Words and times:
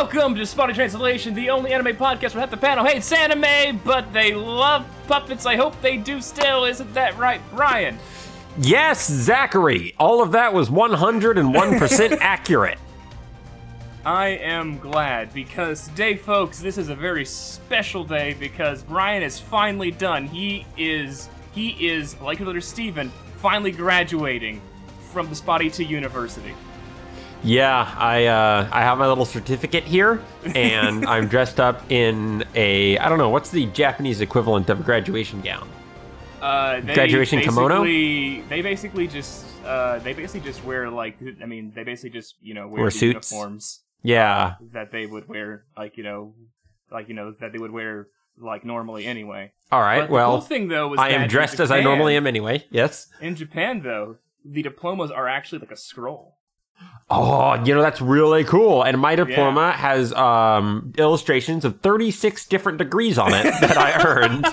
Welcome 0.00 0.36
to 0.36 0.46
Spotty 0.46 0.74
Translation, 0.74 1.34
the 1.34 1.50
only 1.50 1.72
anime 1.72 1.96
podcast 1.96 2.32
where 2.32 2.40
half 2.42 2.50
the 2.50 2.56
panel 2.56 2.84
hates 2.84 3.10
anime, 3.10 3.80
but 3.84 4.12
they 4.12 4.32
love 4.32 4.86
puppets. 5.08 5.44
I 5.44 5.56
hope 5.56 5.78
they 5.82 5.96
do 5.96 6.20
still. 6.20 6.66
Isn't 6.66 6.94
that 6.94 7.18
right, 7.18 7.40
Brian? 7.50 7.98
Yes, 8.58 9.10
Zachary. 9.10 9.96
All 9.98 10.22
of 10.22 10.30
that 10.30 10.54
was 10.54 10.70
101% 10.70 12.16
accurate. 12.20 12.78
I 14.04 14.28
am 14.28 14.78
glad 14.78 15.34
because 15.34 15.88
today, 15.88 16.14
folks, 16.14 16.60
this 16.60 16.78
is 16.78 16.90
a 16.90 16.94
very 16.94 17.24
special 17.24 18.04
day 18.04 18.36
because 18.38 18.84
Brian 18.84 19.24
is 19.24 19.40
finally 19.40 19.90
done. 19.90 20.28
He 20.28 20.64
is, 20.76 21.28
he 21.50 21.70
is, 21.88 22.16
like 22.20 22.38
little 22.38 22.62
Steven, 22.62 23.10
finally 23.38 23.72
graduating 23.72 24.62
from 25.10 25.28
the 25.28 25.34
Spotty 25.34 25.68
2 25.68 25.82
University. 25.82 26.54
Yeah, 27.42 27.94
I 27.96 28.26
uh, 28.26 28.68
I 28.72 28.82
have 28.82 28.98
my 28.98 29.06
little 29.06 29.24
certificate 29.24 29.84
here, 29.84 30.22
and 30.44 31.06
I'm 31.12 31.28
dressed 31.28 31.60
up 31.60 31.90
in 31.90 32.44
a 32.54 32.98
I 32.98 33.08
don't 33.08 33.18
know 33.18 33.28
what's 33.28 33.50
the 33.50 33.66
Japanese 33.66 34.20
equivalent 34.20 34.68
of 34.70 34.80
a 34.80 34.82
graduation 34.82 35.40
gown. 35.40 35.68
Uh, 36.40 36.80
they 36.80 36.94
Graduation 36.94 37.40
kimono? 37.40 37.82
They 37.84 38.62
basically 38.62 39.08
just, 39.08 39.44
uh, 39.64 39.98
they 39.98 40.12
basically 40.12 40.40
just 40.48 40.64
wear 40.64 40.88
like, 40.88 41.16
I 41.42 41.46
mean, 41.46 41.72
they 41.74 41.82
basically 41.82 42.10
just, 42.10 42.36
you 42.40 42.54
know, 42.54 42.68
wear, 42.68 42.82
Wear 42.82 42.90
suits? 42.90 43.32
uniforms 43.32 43.80
Yeah, 44.02 44.54
that 44.72 44.92
they 44.92 45.06
would 45.06 45.28
wear, 45.28 45.64
like 45.76 45.96
you 45.96 46.04
know, 46.04 46.34
like 46.90 47.08
you 47.08 47.14
know 47.14 47.34
that 47.40 47.52
they 47.52 47.58
would 47.58 47.72
wear 47.72 48.08
like 48.40 48.64
normally 48.64 49.06
anyway. 49.06 49.52
All 49.72 49.80
right. 49.80 49.96
But 49.96 50.00
right. 50.02 50.06
the 50.08 50.12
Well, 50.14 50.30
cool 50.32 50.40
thing 50.40 50.68
though 50.68 50.94
is 50.94 51.00
I 51.00 51.10
am 51.10 51.28
dressed 51.28 51.60
as 51.60 51.70
I 51.70 51.80
normally 51.80 52.16
am 52.16 52.26
anyway. 52.26 52.64
Yes. 52.70 53.08
In 53.20 53.34
Japan, 53.34 53.82
though, 53.82 54.16
the 54.44 54.62
diplomas 54.62 55.10
are 55.10 55.28
actually 55.28 55.58
like 55.58 55.72
a 55.72 55.76
scroll. 55.76 56.36
Oh, 57.10 57.54
you 57.64 57.74
know 57.74 57.80
that's 57.80 58.00
really 58.02 58.44
cool. 58.44 58.82
And 58.82 59.00
my 59.00 59.16
diploma 59.16 59.72
has 59.72 60.12
um, 60.12 60.92
illustrations 60.98 61.64
of 61.64 61.80
36 61.80 62.44
different 62.46 62.78
degrees 62.78 63.18
on 63.18 63.32
it 63.32 63.44
that 63.44 63.78
I 63.78 64.02
earned. 64.06 64.46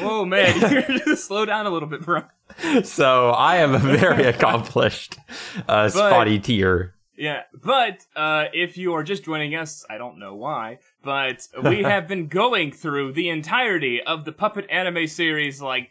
Oh 0.00 0.24
man, 0.24 0.58
you're 0.88 0.98
just 1.00 1.26
slow 1.26 1.44
down 1.44 1.66
a 1.66 1.70
little 1.70 1.88
bit, 1.88 2.02
bro. 2.02 2.22
so 2.82 3.30
I 3.30 3.56
am 3.56 3.74
a 3.74 3.78
very 3.78 4.24
accomplished 4.26 5.18
uh, 5.68 5.88
spotty 5.88 6.38
tier. 6.38 6.94
Yeah, 7.18 7.42
but 7.62 8.04
uh, 8.14 8.46
if 8.52 8.76
you 8.76 8.92
are 8.94 9.02
just 9.02 9.24
joining 9.24 9.54
us, 9.54 9.84
I 9.88 9.96
don't 9.98 10.18
know 10.18 10.34
why, 10.34 10.78
but 11.02 11.46
we 11.62 11.82
have 11.82 12.06
been 12.08 12.28
going 12.28 12.72
through 12.72 13.12
the 13.12 13.30
entirety 13.30 14.02
of 14.02 14.24
the 14.24 14.32
puppet 14.32 14.66
anime 14.70 15.06
series, 15.06 15.60
like, 15.62 15.90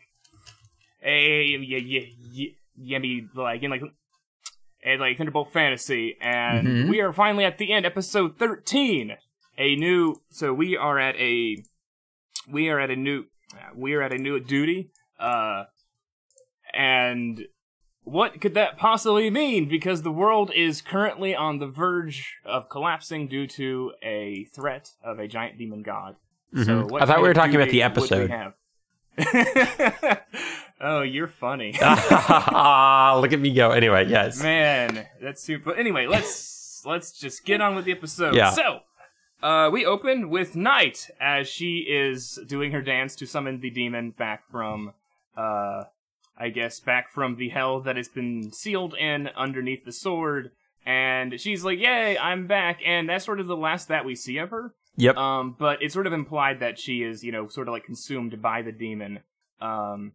a 1.04 1.44
yeah 1.62 1.78
yeah 1.78 2.06
yeah 2.32 2.48
yeah 2.76 3.00
me 3.00 3.28
like 3.36 3.62
in 3.62 3.70
like. 3.72 3.82
And 4.86 5.02
like 5.02 5.18
Thunderbolt 5.18 5.52
Fantasy, 5.52 6.16
and 6.22 6.68
Mhm. 6.68 6.90
we 6.90 7.02
are 7.02 7.12
finally 7.12 7.44
at 7.44 7.58
the 7.58 7.74
end, 7.74 7.86
episode 7.88 8.38
thirteen. 8.38 9.18
A 9.58 9.76
new, 9.76 10.22
so 10.30 10.54
we 10.54 10.78
are 10.78 11.00
at 11.00 11.16
a, 11.16 11.58
we 12.48 12.70
are 12.70 12.80
at 12.80 12.92
a 12.92 12.96
new, 12.96 13.26
we 13.76 13.94
are 13.96 14.02
at 14.04 14.12
a 14.14 14.18
new 14.18 14.40
duty. 14.40 14.92
Uh, 15.20 15.64
and 16.74 17.46
what 18.04 18.40
could 18.42 18.54
that 18.54 18.78
possibly 18.78 19.30
mean? 19.32 19.68
Because 19.68 20.04
the 20.04 20.12
world 20.12 20.52
is 20.54 20.82
currently 20.82 21.34
on 21.34 21.58
the 21.60 21.68
verge 21.68 22.36
of 22.46 22.70
collapsing 22.70 23.28
due 23.28 23.48
to 23.48 23.94
a 24.04 24.46
threat 24.54 24.92
of 25.04 25.18
a 25.18 25.28
giant 25.28 25.58
demon 25.58 25.82
god. 25.82 26.18
So 26.54 26.84
Mhm. 26.84 26.92
what 26.92 27.02
I 27.02 27.06
thought 27.06 27.22
we 27.24 27.28
were 27.28 27.34
talking 27.34 27.56
about 27.56 27.70
the 27.70 27.78
we 27.78 27.82
episode. 27.82 28.30
oh, 30.82 31.02
you're 31.02 31.28
funny. 31.28 31.72
Look 31.80 31.82
at 33.34 33.40
me 33.40 33.54
go. 33.54 33.72
Anyway, 33.72 34.08
yes. 34.08 34.42
Man, 34.42 35.06
that's 35.22 35.42
super. 35.42 35.74
Anyway, 35.74 36.08
let's 36.08 36.84
let's 36.86 37.12
just 37.12 37.46
get 37.46 37.62
on 37.62 37.76
with 37.76 37.86
the 37.86 37.92
episode. 37.92 38.36
Yeah. 38.36 38.52
So, 38.52 38.80
uh, 39.42 39.70
we 39.72 39.86
open 39.86 40.30
with 40.30 40.56
Night 40.56 41.10
as 41.20 41.48
she 41.48 41.86
is 41.90 42.40
doing 42.48 42.72
her 42.72 42.82
dance 42.82 43.16
to 43.18 43.26
summon 43.26 43.60
the 43.60 43.70
demon 43.70 44.12
back 44.12 44.44
from, 44.50 44.94
uh, 45.38 45.84
I 46.38 46.50
guess 46.50 46.80
back 46.80 47.12
from 47.12 47.38
the 47.38 47.50
hell 47.50 47.82
that 47.82 47.98
has 47.98 48.08
been 48.08 48.52
sealed 48.52 48.96
in 48.96 49.30
underneath 49.36 49.86
the 49.86 49.92
sword. 49.92 50.52
And 50.86 51.40
she's 51.40 51.64
like, 51.64 51.80
"Yay, 51.80 52.18
I'm 52.18 52.46
back!" 52.46 52.80
And 52.86 53.10
that's 53.10 53.26
sort 53.26 53.40
of 53.40 53.48
the 53.48 53.58
last 53.58 53.88
that 53.88 54.06
we 54.06 54.16
see 54.16 54.38
of 54.38 54.52
her. 54.52 54.74
Yep. 54.98 55.18
Um, 55.18 55.56
but 55.58 55.82
it's 55.82 55.94
sort 55.94 56.08
of 56.08 56.14
implied 56.14 56.60
that 56.60 56.80
she 56.80 57.02
is, 57.02 57.24
you 57.24 57.32
know, 57.32 57.48
sort 57.48 57.68
of 57.68 57.74
like 57.74 57.84
consumed 57.84 58.42
by 58.42 58.62
the 58.62 58.72
demon. 58.72 59.20
Um, 59.60 60.14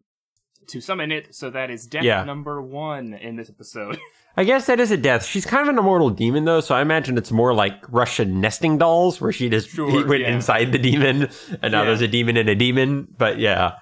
to 0.67 0.81
summon 0.81 1.11
it, 1.11 1.33
so 1.35 1.49
that 1.49 1.69
is 1.69 1.85
death 1.87 2.03
Yeah. 2.03 2.23
number 2.23 2.61
one 2.61 3.13
in 3.13 3.35
this 3.35 3.49
episode. 3.49 3.99
I 4.37 4.45
guess 4.45 4.65
that 4.67 4.79
is 4.79 4.91
a 4.91 4.97
death. 4.97 5.25
She's 5.25 5.45
kind 5.45 5.61
of 5.61 5.67
an 5.67 5.77
immortal 5.77 6.09
demon, 6.09 6.45
though, 6.45 6.61
so 6.61 6.73
I 6.73 6.81
imagine 6.81 7.17
it's 7.17 7.31
more 7.33 7.53
like 7.53 7.83
Russian 7.89 8.39
nesting 8.39 8.77
dolls, 8.77 9.19
where 9.19 9.31
she 9.33 9.49
just 9.49 9.69
Sure, 9.69 10.05
went 10.07 10.21
yeah. 10.21 10.33
inside 10.33 10.71
the 10.71 10.77
demon, 10.79 11.29
and 11.61 11.71
now 11.73 11.81
Yeah. 11.81 11.85
there's 11.85 12.01
a 12.01 12.07
demon 12.07 12.37
and 12.37 12.47
a 12.47 12.55
demon. 12.55 13.07
But 13.17 13.39
yeah, 13.39 13.73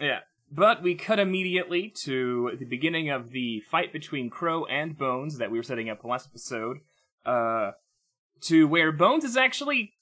Yeah. 0.00 0.20
But 0.52 0.82
we 0.82 0.94
cut 0.96 1.20
immediately 1.20 1.92
to 2.04 2.56
the 2.58 2.64
beginning 2.64 3.08
of 3.10 3.30
the 3.30 3.60
fight 3.70 3.92
between 3.92 4.30
Crow 4.30 4.64
and 4.64 4.96
Bones 4.98 5.38
that 5.38 5.50
we 5.52 5.58
were 5.58 5.62
setting 5.62 5.88
up 5.90 6.02
last 6.04 6.28
episode. 6.28 6.78
Uh, 7.24 7.72
to 8.42 8.66
where 8.66 8.90
Bones 8.90 9.22
is 9.24 9.36
actually 9.36 9.92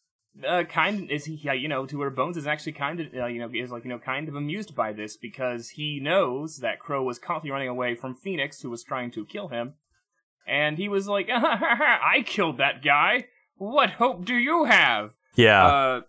uh, 0.46 0.64
kind 0.64 1.10
is 1.10 1.24
he 1.24 1.34
you 1.34 1.68
know 1.68 1.86
to 1.86 1.98
where 1.98 2.10
Bones 2.10 2.36
is 2.36 2.46
actually 2.46 2.72
kind 2.72 3.00
of 3.00 3.06
uh, 3.14 3.26
you 3.26 3.40
know 3.40 3.50
is 3.52 3.70
like 3.70 3.84
you 3.84 3.90
know 3.90 3.98
kind 3.98 4.28
of 4.28 4.34
amused 4.34 4.74
by 4.74 4.92
this 4.92 5.16
because 5.16 5.70
he 5.70 6.00
knows 6.00 6.58
that 6.58 6.78
Crow 6.78 7.02
was 7.02 7.18
constantly 7.18 7.50
running 7.50 7.68
away 7.68 7.94
from 7.94 8.14
Phoenix 8.14 8.60
who 8.60 8.70
was 8.70 8.82
trying 8.82 9.10
to 9.12 9.24
kill 9.24 9.48
him, 9.48 9.74
and 10.46 10.78
he 10.78 10.88
was 10.88 11.08
like, 11.08 11.28
"I 11.32 12.22
killed 12.26 12.58
that 12.58 12.82
guy. 12.82 13.26
What 13.56 13.90
hope 13.90 14.24
do 14.24 14.34
you 14.34 14.64
have?" 14.64 15.14
yeah, 15.34 15.66
Uh, 15.66 16.00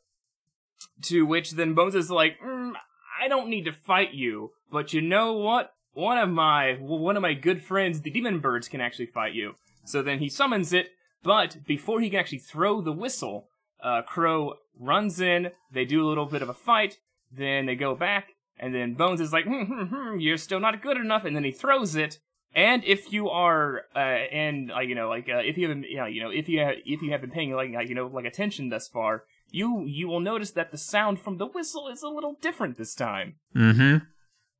to 1.03 1.25
which 1.25 1.51
then 1.51 1.73
Bones 1.73 1.95
is 1.95 2.11
like, 2.11 2.39
mm, 2.39 2.73
I 3.21 3.27
don't 3.27 3.49
need 3.49 3.65
to 3.65 3.71
fight 3.71 4.13
you, 4.13 4.51
but 4.71 4.93
you 4.93 5.01
know 5.01 5.33
what? 5.33 5.73
One 5.93 6.17
of 6.17 6.29
my 6.29 6.73
one 6.79 7.15
of 7.15 7.21
my 7.21 7.33
good 7.33 7.63
friends, 7.63 8.01
the 8.01 8.11
demon 8.11 8.39
birds, 8.39 8.67
can 8.67 8.81
actually 8.81 9.07
fight 9.07 9.33
you. 9.33 9.55
So 9.85 10.01
then 10.01 10.19
he 10.19 10.29
summons 10.29 10.71
it, 10.71 10.91
but 11.23 11.65
before 11.65 11.99
he 11.99 12.09
can 12.09 12.19
actually 12.19 12.37
throw 12.39 12.79
the 12.81 12.91
whistle, 12.91 13.49
uh, 13.83 14.01
Crow 14.03 14.55
runs 14.79 15.19
in. 15.19 15.51
They 15.71 15.85
do 15.85 16.05
a 16.05 16.07
little 16.07 16.25
bit 16.25 16.41
of 16.41 16.49
a 16.49 16.53
fight. 16.53 16.97
Then 17.31 17.65
they 17.65 17.75
go 17.75 17.95
back, 17.95 18.29
and 18.57 18.73
then 18.73 18.95
Bones 18.95 19.21
is 19.21 19.31
like, 19.31 19.45
hmm, 19.45 19.63
hmm, 19.63 19.83
hmm, 19.83 20.19
"You're 20.19 20.37
still 20.37 20.59
not 20.59 20.81
good 20.81 20.97
enough," 20.97 21.25
and 21.25 21.35
then 21.35 21.43
he 21.43 21.51
throws 21.51 21.95
it. 21.95 22.19
And 22.55 22.83
if 22.83 23.13
you 23.13 23.29
are, 23.29 23.83
uh, 23.95 23.99
and 23.99 24.71
uh, 24.71 24.79
you 24.79 24.95
know, 24.95 25.09
like 25.09 25.29
uh, 25.29 25.37
if 25.37 25.57
you 25.57 25.67
haven't, 25.67 25.85
you 25.87 25.97
know, 25.97 26.05
you 26.05 26.23
know, 26.23 26.31
if 26.31 26.49
you 26.49 26.59
have, 26.61 26.75
if 26.85 27.01
you 27.01 27.11
have 27.11 27.21
been 27.21 27.29
paying 27.29 27.53
like, 27.53 27.69
you 27.87 27.93
know, 27.93 28.07
like 28.07 28.25
attention 28.25 28.69
thus 28.69 28.87
far, 28.87 29.25
you 29.51 29.83
you 29.85 30.07
will 30.07 30.19
notice 30.19 30.51
that 30.51 30.71
the 30.71 30.77
sound 30.77 31.19
from 31.19 31.37
the 31.37 31.45
whistle 31.45 31.87
is 31.87 32.01
a 32.01 32.09
little 32.09 32.37
different 32.41 32.77
this 32.77 32.95
time. 32.95 33.35
mm-hmm. 33.55 34.05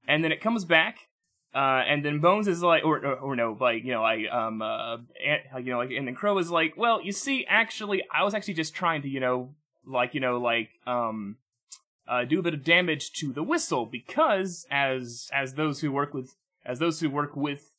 And 0.08 0.24
then 0.24 0.32
it 0.32 0.42
comes 0.42 0.66
back, 0.66 1.09
uh, 1.54 1.84
and 1.88 2.06
then 2.06 2.20
Bones 2.20 2.48
is 2.48 2.62
like, 2.62 2.84
or, 2.86 3.04
or 3.04 3.16
or 3.16 3.36
no, 3.36 3.58
like 3.60 3.84
you 3.84 3.92
know, 3.92 4.04
I 4.04 4.28
um, 4.28 4.62
uh, 4.62 4.98
and, 5.26 5.66
you 5.66 5.72
know, 5.72 5.80
like, 5.80 5.90
and 5.92 6.08
then 6.08 6.16
Crow 6.16 6.38
is 6.38 6.52
like, 6.52 6.76
well, 6.78 7.02
you 7.02 7.12
see, 7.12 7.46
actually, 7.48 8.04
I 8.14 8.24
was 8.24 8.34
actually 8.34 8.54
just 8.54 8.76
trying 8.76 9.02
to, 9.02 9.10
you 9.10 9.20
know, 9.20 9.56
like 9.86 10.14
you 10.14 10.20
know, 10.20 10.40
like 10.40 10.70
um, 10.86 11.38
uh, 12.08 12.26
do 12.26 12.40
a 12.40 12.44
bit 12.44 12.54
of 12.54 12.64
damage 12.64 13.14
to 13.14 13.34
the 13.34 13.44
whistle 13.44 13.86
because 13.86 14.68
as 14.70 15.28
as 15.34 15.56
those 15.56 15.82
who 15.82 15.92
work 15.92 16.14
with 16.14 16.36
as 16.66 16.78
those 16.78 17.00
who 17.00 17.10
work 17.10 17.36
with 17.36 17.72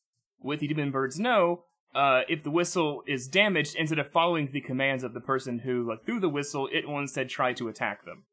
with 0.43 0.61
the 0.61 0.67
demon 0.67 0.91
birds 0.91 1.21
know, 1.21 1.63
uh, 1.95 2.23
if 2.29 2.43
the 2.43 2.51
whistle 2.51 3.03
is 3.07 3.29
damaged, 3.29 3.77
instead 3.77 3.99
of 3.99 4.11
following 4.11 4.49
the 4.51 4.61
commands 4.61 5.05
of 5.05 5.15
the 5.15 5.21
person 5.21 5.61
who 5.61 5.89
like 5.89 6.05
threw 6.05 6.19
the 6.19 6.29
whistle, 6.29 6.69
it 6.73 6.89
will 6.89 6.99
instead 6.99 7.29
try 7.29 7.53
to 7.53 7.69
attack 7.69 8.05
them. 8.05 8.25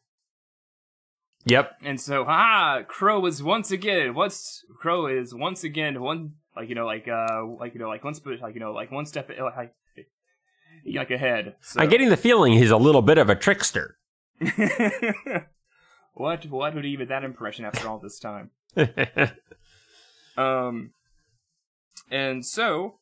Yep. 1.45 1.79
And 1.83 1.99
so, 1.99 2.25
ah, 2.27 2.83
Crow 2.87 3.25
is 3.25 3.41
once 3.41 3.71
again. 3.71 4.13
What's 4.13 4.65
Crow 4.79 5.07
is 5.07 5.33
once 5.33 5.63
again 5.63 6.01
one 6.01 6.33
like 6.55 6.69
you 6.69 6.75
know 6.75 6.85
like 6.85 7.07
uh 7.07 7.45
like 7.59 7.73
you 7.73 7.79
know 7.79 7.87
like 7.87 8.03
one 8.03 8.15
sp- 8.17 8.41
like 8.41 8.53
you 8.53 8.59
know 8.59 8.73
like 8.73 8.91
one 8.91 9.05
step 9.05 9.29
uh, 9.29 9.43
like 9.43 9.73
like 10.85 11.11
ahead. 11.11 11.55
So. 11.61 11.79
I'm 11.79 11.89
getting 11.89 12.09
the 12.09 12.17
feeling 12.17 12.53
he's 12.53 12.71
a 12.71 12.77
little 12.77 13.01
bit 13.01 13.17
of 13.17 13.29
a 13.29 13.35
trickster. 13.35 13.97
what 16.13 16.45
what 16.47 16.75
would 16.75 16.85
even 16.85 17.07
that 17.07 17.23
impression 17.23 17.65
after 17.65 17.87
all 17.87 17.99
this 17.99 18.19
time? 18.19 18.51
Um, 20.37 20.91
and 22.11 22.45
so, 22.45 22.99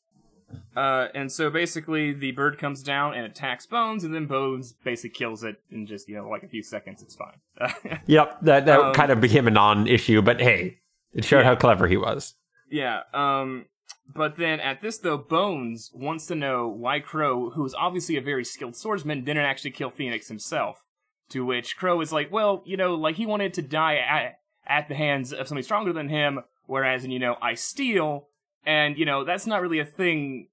uh, 0.76 1.08
and 1.14 1.32
so 1.32 1.50
basically 1.50 2.14
the 2.14 2.32
bird 2.32 2.58
comes 2.58 2.84
down 2.84 3.14
and 3.14 3.26
attacks 3.26 3.66
Bones, 3.66 4.04
and 4.04 4.14
then 4.14 4.26
Bones 4.26 4.74
basically 4.84 5.12
kills 5.18 5.44
it 5.44 5.58
in 5.72 5.86
just 5.86 6.08
you 6.10 6.16
know 6.16 6.28
like 6.30 6.44
a 6.44 6.48
few 6.48 6.64
seconds. 6.64 7.02
It's 7.02 7.16
fine. 7.16 8.00
yep. 8.06 8.38
That 8.42 8.66
that 8.66 8.80
Um, 8.80 8.94
kind 8.94 9.12
of 9.12 9.22
became 9.22 9.48
a 9.48 9.52
non-issue, 9.52 10.22
but 10.22 10.42
hey, 10.42 10.80
it 11.14 11.24
showed 11.26 11.40
Yeah. 11.40 11.46
how 11.46 11.56
clever 11.56 11.88
he 11.88 11.98
was. 11.98 12.36
yeah. 12.70 13.02
Um. 13.14 13.66
But 14.14 14.38
then 14.38 14.60
at 14.60 14.82
this 14.82 15.00
though, 15.00 15.18
Bones 15.18 15.90
wants 15.94 16.28
to 16.28 16.36
know 16.36 16.68
why 16.68 17.00
Crow, 17.00 17.50
who 17.50 17.66
is 17.66 17.74
obviously 17.74 18.18
a 18.18 18.22
very 18.22 18.46
skilled 18.46 18.76
swordsman, 18.76 19.24
didn't 19.24 19.46
actually 19.46 19.72
kill 19.72 19.90
Phoenix 19.90 20.28
himself. 20.28 20.84
To 21.30 21.44
which 21.44 21.76
Crow 21.76 22.02
is 22.02 22.14
like, 22.14 22.32
well, 22.32 22.62
you 22.68 22.78
know, 22.78 22.94
like 22.94 23.16
he 23.16 23.26
wanted 23.26 23.56
to 23.56 23.64
die 23.64 23.96
at 23.98 24.40
at 24.68 24.88
the 24.90 24.96
hands 24.96 25.34
of 25.34 25.48
somebody 25.48 25.64
stronger 25.64 25.92
than 25.92 26.10
him, 26.10 26.42
whereas, 26.68 27.04
and 27.04 27.12
you 27.12 27.18
know, 27.18 27.36
I 27.42 27.56
steal, 27.56 28.28
and 28.66 28.98
you 28.98 29.06
know, 29.06 29.24
that's 29.24 29.48
not 29.48 29.62
really 29.62 29.80
a 29.80 29.86
thing 29.86 30.48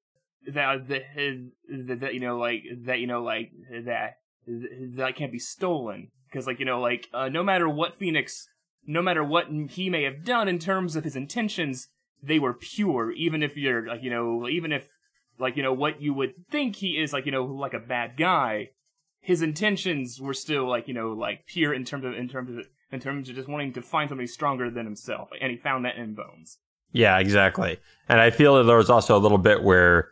that 0.47 0.89
that, 0.89 2.01
that 2.01 2.15
you 2.15 2.21
know 2.21 2.39
like 2.39 2.65
that 2.85 2.99
you 2.99 3.07
know 3.07 3.23
like 3.23 3.53
that 3.85 4.19
that 4.47 5.15
can't 5.17 5.33
be 5.33 5.39
stolen 5.39 6.11
because 6.27 6.47
like 6.47 6.59
you 6.59 6.65
know 6.65 6.81
like 6.81 7.09
uh, 7.15 7.29
no 7.29 7.43
matter 7.43 7.69
what 7.69 7.95
Phoenix, 7.95 8.49
no 8.87 9.03
matter 9.03 9.23
what 9.23 9.47
he 9.71 9.89
may 9.89 10.03
have 10.03 10.25
done 10.25 10.49
in 10.49 10.59
terms 10.59 10.97
of 10.97 11.05
his 11.05 11.17
intentions, 11.17 11.89
they 12.23 12.39
were 12.39 12.55
pure. 12.55 13.13
Even 13.13 13.43
if 13.43 13.57
you're 13.57 13.87
like 13.87 14.03
you 14.03 14.11
know 14.11 14.49
even 14.49 14.73
if 14.73 14.89
like 15.39 15.57
you 15.57 15.63
know 15.63 15.73
what 15.73 16.01
you 16.01 16.13
would 16.13 16.35
think 16.51 16.77
he 16.77 16.99
is 16.99 17.13
like 17.13 17.27
you 17.27 17.33
know 17.33 17.45
like 17.45 17.75
a 17.75 17.79
bad 17.79 18.17
guy, 18.17 18.71
his 19.21 19.43
intentions 19.43 20.21
were 20.21 20.35
still 20.35 20.69
like 20.69 20.89
you 20.89 20.95
know 20.95 21.13
like 21.13 21.47
pure 21.47 21.73
in 21.73 21.85
terms 21.85 22.05
of 22.05 22.15
in 22.15 22.29
terms 22.29 22.59
of 22.59 22.67
in 22.91 23.01
terms 23.01 23.29
of 23.29 23.35
just 23.35 23.49
wanting 23.49 23.73
to 23.73 23.81
find 23.81 24.09
somebody 24.09 24.27
stronger 24.27 24.71
than 24.71 24.85
himself, 24.85 25.29
and 25.41 25.51
he 25.51 25.57
found 25.57 25.85
that 25.85 25.97
in 25.97 26.15
Bones. 26.15 26.59
Yeah, 26.93 27.19
exactly. 27.19 27.79
And 28.09 28.21
I 28.21 28.31
feel 28.31 28.57
that 28.57 28.65
there 28.65 28.77
was 28.77 28.91
also 28.91 29.17
a 29.17 29.21
little 29.21 29.39
bit 29.39 29.63
where 29.63 30.09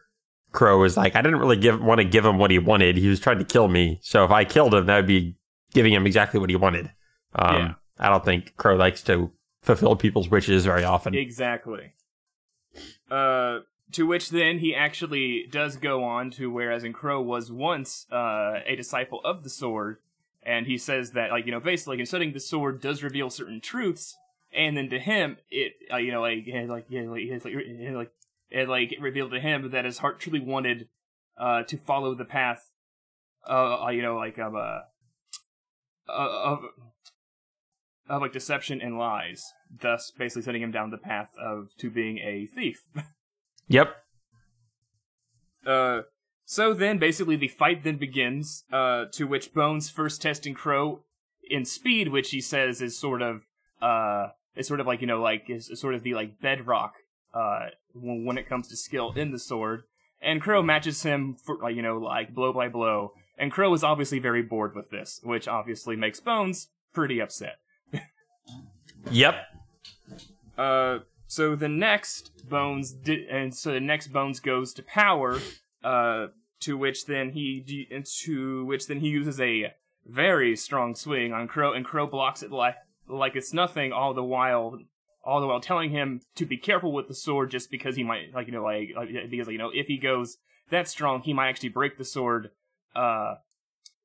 Crow 0.52 0.80
was 0.80 0.96
like, 0.96 1.14
I 1.14 1.22
didn't 1.22 1.38
really 1.38 1.56
give 1.56 1.80
want 1.80 2.00
to 2.00 2.04
give 2.04 2.24
him 2.24 2.38
what 2.38 2.50
he 2.50 2.58
wanted. 2.58 2.96
He 2.96 3.08
was 3.08 3.20
trying 3.20 3.38
to 3.38 3.44
kill 3.44 3.68
me. 3.68 3.98
So 4.02 4.24
if 4.24 4.30
I 4.30 4.44
killed 4.44 4.74
him, 4.74 4.86
that 4.86 4.96
would 4.96 5.06
be 5.06 5.36
giving 5.72 5.92
him 5.92 6.06
exactly 6.06 6.40
what 6.40 6.50
he 6.50 6.56
wanted. 6.56 6.90
Um, 7.34 7.56
Yeah. 7.56 7.74
I 7.98 8.08
don't 8.08 8.24
think 8.24 8.56
Crow 8.56 8.76
likes 8.76 9.02
to 9.02 9.30
fulfill 9.62 9.94
people's 9.94 10.30
wishes 10.30 10.64
very 10.64 10.84
often. 10.84 11.14
Exactly. 11.14 11.92
Uh, 13.10 13.60
to 13.92 14.06
which 14.06 14.30
then 14.30 14.58
he 14.58 14.74
actually 14.74 15.46
does 15.50 15.76
go 15.76 16.04
on 16.04 16.30
to 16.30 16.50
whereas 16.50 16.84
in 16.84 16.92
Crow 16.92 17.20
was 17.20 17.50
once 17.52 18.06
uh, 18.10 18.60
a 18.64 18.76
disciple 18.76 19.20
of 19.24 19.42
the 19.42 19.50
sword, 19.50 19.98
and 20.42 20.66
he 20.66 20.78
says 20.78 21.10
that 21.12 21.30
like 21.30 21.44
you 21.44 21.52
know 21.52 21.60
basically 21.60 21.98
like, 21.98 22.06
studying 22.06 22.32
the 22.32 22.40
sword 22.40 22.80
does 22.80 23.02
reveal 23.02 23.30
certain 23.30 23.60
truths, 23.60 24.16
and 24.52 24.76
then 24.76 24.90
to 24.90 24.98
him 24.98 25.36
it 25.50 25.72
uh, 25.92 25.96
you 25.96 26.12
know 26.12 26.20
like 26.20 26.46
it, 26.46 26.68
like 26.68 26.86
yeah, 26.88 27.02
like 27.02 27.22
it's 27.22 27.44
like 27.44 27.54
it, 27.54 27.94
like 27.94 28.10
it 28.50 28.68
like 28.68 28.92
it 28.92 29.00
revealed 29.00 29.30
to 29.30 29.40
him 29.40 29.70
that 29.70 29.84
his 29.84 29.98
heart 29.98 30.20
truly 30.20 30.40
wanted 30.40 30.88
uh 31.38 31.62
to 31.62 31.76
follow 31.76 32.14
the 32.14 32.24
path 32.24 32.70
uh, 33.48 33.84
uh 33.84 33.90
you 33.90 34.02
know 34.02 34.16
like 34.16 34.38
of 34.38 34.54
uh 34.54 34.80
of 36.08 36.60
of 38.10 38.20
like 38.20 38.32
deception 38.32 38.80
and 38.80 38.98
lies, 38.98 39.44
thus 39.80 40.12
basically 40.18 40.42
setting 40.42 40.62
him 40.62 40.72
down 40.72 40.90
the 40.90 40.98
path 40.98 41.30
of 41.40 41.68
to 41.78 41.90
being 41.90 42.18
a 42.18 42.46
thief. 42.46 42.82
Yep. 43.68 43.94
Uh, 45.64 46.00
so 46.44 46.74
then 46.74 46.98
basically 46.98 47.36
the 47.36 47.46
fight 47.46 47.84
then 47.84 47.98
begins. 47.98 48.64
Uh, 48.72 49.04
to 49.12 49.28
which 49.28 49.54
Bones 49.54 49.88
first 49.88 50.20
testing 50.20 50.54
Crow 50.54 51.04
in 51.48 51.64
speed, 51.64 52.08
which 52.08 52.32
he 52.32 52.40
says 52.40 52.82
is 52.82 52.98
sort 52.98 53.22
of 53.22 53.46
uh 53.80 54.30
is 54.56 54.66
sort 54.66 54.80
of 54.80 54.86
like 54.86 55.00
you 55.00 55.06
know 55.06 55.20
like 55.20 55.48
is, 55.48 55.68
is 55.68 55.80
sort 55.80 55.94
of 55.94 56.02
the 56.02 56.14
like 56.14 56.40
bedrock 56.40 56.94
uh 57.34 57.66
when, 57.94 58.24
when 58.24 58.38
it 58.38 58.48
comes 58.48 58.68
to 58.68 58.76
skill 58.76 59.12
in 59.12 59.32
the 59.32 59.38
sword. 59.38 59.82
And 60.22 60.42
Crow 60.42 60.62
matches 60.62 61.02
him 61.02 61.36
for 61.42 61.56
like 61.62 61.76
you 61.76 61.82
know 61.82 61.98
like 61.98 62.34
blow 62.34 62.52
by 62.52 62.68
blow. 62.68 63.12
And 63.38 63.50
Crow 63.50 63.72
is 63.72 63.82
obviously 63.82 64.18
very 64.18 64.42
bored 64.42 64.74
with 64.74 64.90
this, 64.90 65.20
which 65.22 65.48
obviously 65.48 65.96
makes 65.96 66.20
Bones 66.20 66.68
pretty 66.92 67.20
upset. 67.20 67.56
Yep. 69.10 69.34
Uh, 70.58 70.98
so 71.26 71.56
the 71.56 71.68
next 71.68 72.48
Bones 72.48 72.92
di- 72.92 73.26
and 73.30 73.54
so 73.54 73.72
the 73.72 73.80
next 73.80 74.08
Bones 74.08 74.40
goes 74.40 74.74
to 74.74 74.82
power. 74.82 75.38
Uh, 75.82 76.26
to 76.60 76.76
which 76.76 77.06
then 77.06 77.30
he 77.30 77.60
d- 77.60 77.88
to 78.04 78.64
which 78.66 78.86
then 78.86 79.00
he 79.00 79.08
uses 79.08 79.40
a 79.40 79.72
very 80.06 80.54
strong 80.56 80.94
swing 80.94 81.32
on 81.32 81.48
Crow, 81.48 81.72
and 81.72 81.84
Crow 81.84 82.06
blocks 82.06 82.42
it 82.42 82.52
like 82.52 82.76
like 83.10 83.36
it's 83.36 83.52
nothing. 83.52 83.92
All 83.92 84.14
the 84.14 84.24
while, 84.24 84.78
all 85.24 85.40
the 85.40 85.46
while 85.46 85.60
telling 85.60 85.90
him 85.90 86.20
to 86.36 86.46
be 86.46 86.56
careful 86.56 86.92
with 86.92 87.08
the 87.08 87.14
sword, 87.14 87.50
just 87.50 87.70
because 87.70 87.96
he 87.96 88.02
might 88.04 88.32
like 88.34 88.46
you 88.46 88.52
know 88.52 88.62
like, 88.62 88.90
like 88.96 89.08
because 89.30 89.48
you 89.48 89.58
know 89.58 89.70
if 89.74 89.86
he 89.86 89.98
goes 89.98 90.36
that 90.70 90.88
strong, 90.88 91.22
he 91.22 91.32
might 91.32 91.48
actually 91.48 91.68
break 91.70 91.98
the 91.98 92.04
sword. 92.04 92.50
Uh, 92.94 93.34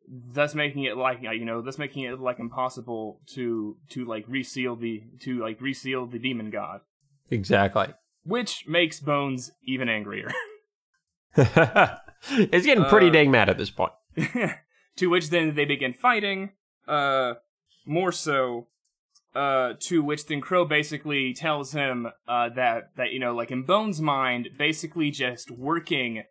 thus 0.08 0.54
making 0.54 0.84
it 0.84 0.96
like 0.98 1.20
you 1.24 1.44
know 1.46 1.62
thus 1.64 1.80
making 1.80 2.04
it 2.04 2.20
like 2.20 2.38
impossible 2.38 3.20
to 3.26 3.76
to 3.90 4.06
like 4.06 4.24
reseal 4.28 4.76
the 4.76 5.02
to 5.20 5.40
like 5.42 5.60
reseal 5.60 6.06
the 6.06 6.20
demon 6.20 6.52
god 6.52 6.82
Exactly. 7.32 7.88
which 8.24 8.66
makes 8.68 9.00
bones 9.00 9.50
even 9.64 9.90
angrier 9.90 10.32
it's 11.36 12.66
getting 12.66 12.86
pretty 12.86 13.08
Uh, 13.08 13.12
dang 13.14 13.32
mad 13.32 13.50
at 13.50 13.58
this 13.58 13.72
point. 13.72 13.94
to 14.96 15.08
which 15.10 15.30
then 15.32 15.56
they 15.56 15.66
begin 15.66 15.94
fighting 15.94 16.52
uh 16.88 17.34
more 17.88 18.12
so 18.12 18.68
uh 19.36 19.74
to 19.80 20.02
which 20.02 20.26
then 20.28 20.40
crow 20.42 20.64
basically 20.66 21.34
tells 21.34 21.74
him 21.74 22.08
uh 22.28 22.50
that 22.50 22.92
that 22.96 23.12
you 23.12 23.20
know 23.20 23.36
like 23.36 23.52
in 23.52 23.64
bones 23.64 24.00
mind 24.02 24.48
basically 24.58 25.12
just 25.12 25.52
working 25.52 26.24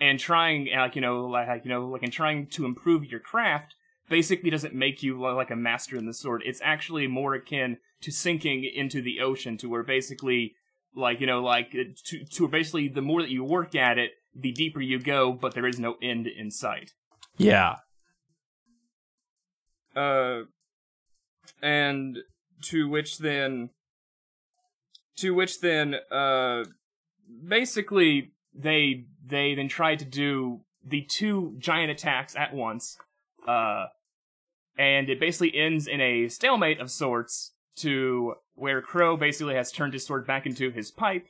and 0.00 0.18
trying 0.18 0.68
like 0.74 0.94
you 0.96 1.02
know 1.02 1.26
like 1.26 1.64
you 1.64 1.70
know 1.70 1.86
like 1.86 2.02
and 2.02 2.12
trying 2.12 2.46
to 2.46 2.64
improve 2.64 3.04
your 3.04 3.20
craft 3.20 3.74
basically 4.08 4.48
doesn't 4.50 4.74
make 4.74 5.02
you 5.02 5.20
li- 5.20 5.32
like 5.32 5.50
a 5.50 5.56
master 5.56 5.96
in 5.96 6.06
the 6.06 6.14
sword 6.14 6.42
it's 6.46 6.60
actually 6.64 7.06
more 7.06 7.34
akin 7.34 7.76
to 8.00 8.10
sinking 8.10 8.64
into 8.64 9.02
the 9.02 9.20
ocean 9.20 9.56
to 9.58 9.68
where 9.68 9.82
basically 9.82 10.54
like 10.94 11.20
you 11.20 11.26
know 11.26 11.42
like 11.42 11.74
uh, 11.74 11.84
to 12.04 12.24
to 12.24 12.48
basically 12.48 12.88
the 12.88 13.02
more 13.02 13.20
that 13.20 13.30
you 13.30 13.44
work 13.44 13.74
at 13.74 13.98
it 13.98 14.12
the 14.34 14.52
deeper 14.52 14.80
you 14.80 14.98
go 14.98 15.32
but 15.32 15.54
there 15.54 15.66
is 15.66 15.78
no 15.78 15.96
end 16.02 16.26
in 16.26 16.50
sight 16.50 16.92
Yeah. 17.36 17.76
uh, 19.94 20.42
and 21.62 22.18
to 22.62 22.88
which 22.88 23.18
then, 23.18 23.70
to 25.16 25.34
which 25.34 25.60
then, 25.60 25.96
uh, 26.10 26.64
basically 27.46 28.32
they 28.54 29.04
they 29.24 29.54
then 29.54 29.68
tried 29.68 29.98
to 29.98 30.04
do 30.04 30.60
the 30.84 31.02
two 31.02 31.56
giant 31.58 31.90
attacks 31.90 32.36
at 32.36 32.54
once, 32.54 32.96
uh, 33.46 33.86
and 34.78 35.08
it 35.08 35.20
basically 35.20 35.56
ends 35.56 35.86
in 35.86 36.00
a 36.00 36.28
stalemate 36.28 36.80
of 36.80 36.90
sorts. 36.90 37.52
To 37.80 38.36
where 38.54 38.80
Crow 38.80 39.18
basically 39.18 39.54
has 39.54 39.70
turned 39.70 39.92
his 39.92 40.06
sword 40.06 40.26
back 40.26 40.46
into 40.46 40.70
his 40.70 40.90
pipe, 40.90 41.28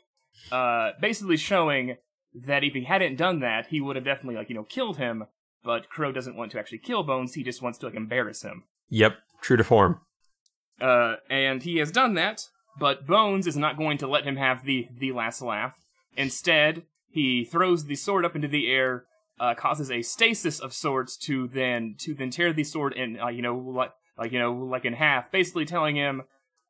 uh, 0.52 0.92
basically 1.00 1.36
showing 1.36 1.96
that 2.32 2.62
if 2.62 2.72
he 2.72 2.84
hadn't 2.84 3.16
done 3.16 3.40
that, 3.40 3.66
he 3.66 3.80
would 3.80 3.96
have 3.96 4.04
definitely 4.04 4.36
like 4.36 4.48
you 4.48 4.54
know 4.54 4.62
killed 4.62 4.98
him 4.98 5.26
but 5.66 5.90
Crow 5.90 6.12
doesn't 6.12 6.36
want 6.36 6.52
to 6.52 6.58
actually 6.58 6.78
kill 6.78 7.02
Bones. 7.02 7.34
He 7.34 7.42
just 7.42 7.60
wants 7.60 7.78
to 7.80 7.86
like 7.86 7.96
embarrass 7.96 8.42
him. 8.42 8.62
Yep. 8.88 9.18
True 9.42 9.56
to 9.56 9.64
form. 9.64 10.00
Uh, 10.80 11.16
and 11.30 11.62
he 11.62 11.78
has 11.78 11.90
done 11.90 12.14
that, 12.14 12.48
but 12.78 13.06
Bones 13.06 13.46
is 13.46 13.56
not 13.56 13.78
going 13.78 13.98
to 13.98 14.06
let 14.06 14.24
him 14.24 14.36
have 14.36 14.64
the 14.64 14.88
the 14.98 15.12
last 15.12 15.40
laugh. 15.40 15.78
Instead, 16.16 16.82
he 17.10 17.44
throws 17.44 17.84
the 17.84 17.94
sword 17.94 18.24
up 18.24 18.36
into 18.36 18.48
the 18.48 18.70
air, 18.70 19.04
uh, 19.40 19.54
causes 19.54 19.90
a 19.90 20.02
stasis 20.02 20.60
of 20.60 20.72
sorts 20.72 21.16
to 21.16 21.48
then 21.48 21.94
to 21.98 22.14
then 22.14 22.30
tear 22.30 22.52
the 22.52 22.64
sword 22.64 22.92
in, 22.92 23.18
uh, 23.18 23.28
you 23.28 23.42
know, 23.42 23.56
like 23.56 23.92
like 24.18 24.32
you 24.32 24.38
know, 24.38 24.52
like 24.52 24.84
in 24.84 24.92
half, 24.92 25.30
basically 25.30 25.64
telling 25.64 25.96
him, 25.96 26.22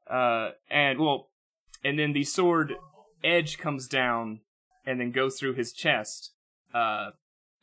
uh, 0.09 0.51
and 0.71 0.99
well, 0.99 1.29
and 1.85 1.99
then 1.99 2.13
the 2.13 2.25
sword 2.25 2.75
edge 3.25 3.59
comes 3.59 3.89
down 3.89 4.41
and 4.85 5.01
then 5.01 5.11
goes 5.11 5.39
through 5.39 5.55
his 5.55 5.73
chest. 5.73 6.33
Uh, 6.73 7.11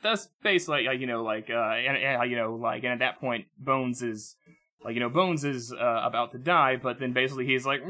thus 0.01 0.27
basically, 0.41 0.87
uh, 0.87 0.91
you 0.91 1.07
know, 1.07 1.23
like, 1.23 1.49
uh, 1.49 1.53
and, 1.53 1.97
and 1.97 2.21
uh, 2.21 2.23
you 2.25 2.35
know, 2.35 2.55
like, 2.55 2.83
and 2.83 2.93
at 2.93 2.99
that 2.99 3.19
point, 3.19 3.45
Bones 3.57 4.01
is 4.01 4.35
like 4.83 4.93
you 4.95 4.99
know 4.99 5.09
bones 5.09 5.43
is 5.43 5.71
uh, 5.73 6.01
about 6.03 6.31
to 6.31 6.37
die 6.37 6.75
but 6.75 6.99
then 6.99 7.13
basically 7.13 7.45
he's 7.45 7.65
like 7.65 7.81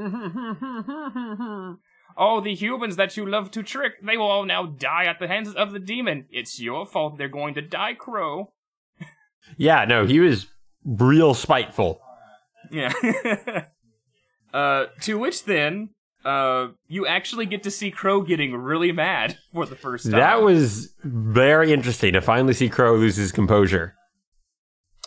"Oh, 2.15 2.41
the 2.41 2.53
humans 2.53 2.95
that 2.97 3.17
you 3.17 3.25
love 3.25 3.51
to 3.51 3.63
trick 3.63 3.93
they 4.03 4.17
will 4.17 4.29
all 4.29 4.45
now 4.45 4.65
die 4.65 5.05
at 5.05 5.19
the 5.19 5.27
hands 5.27 5.53
of 5.53 5.71
the 5.71 5.79
demon 5.79 6.25
it's 6.29 6.59
your 6.59 6.85
fault 6.85 7.17
they're 7.17 7.27
going 7.27 7.53
to 7.55 7.61
die 7.61 7.93
crow 7.93 8.53
Yeah, 9.57 9.85
no, 9.85 10.05
he 10.05 10.19
was 10.19 10.47
real 10.85 11.33
spiteful. 11.33 12.01
yeah 12.71 12.93
uh 14.53 14.85
to 15.01 15.17
which 15.17 15.45
then 15.45 15.89
uh 16.23 16.67
you 16.87 17.05
actually 17.07 17.45
get 17.45 17.63
to 17.63 17.71
see 17.71 17.91
crow 17.91 18.21
getting 18.21 18.55
really 18.55 18.91
mad 18.91 19.37
for 19.53 19.65
the 19.65 19.75
first 19.75 20.05
time 20.05 20.19
That 20.19 20.41
was 20.43 20.93
very 21.03 21.73
interesting 21.73 22.13
to 22.13 22.21
finally 22.21 22.53
see 22.53 22.69
Crow 22.69 22.95
lose 22.95 23.15
his 23.17 23.31
composure. 23.31 23.95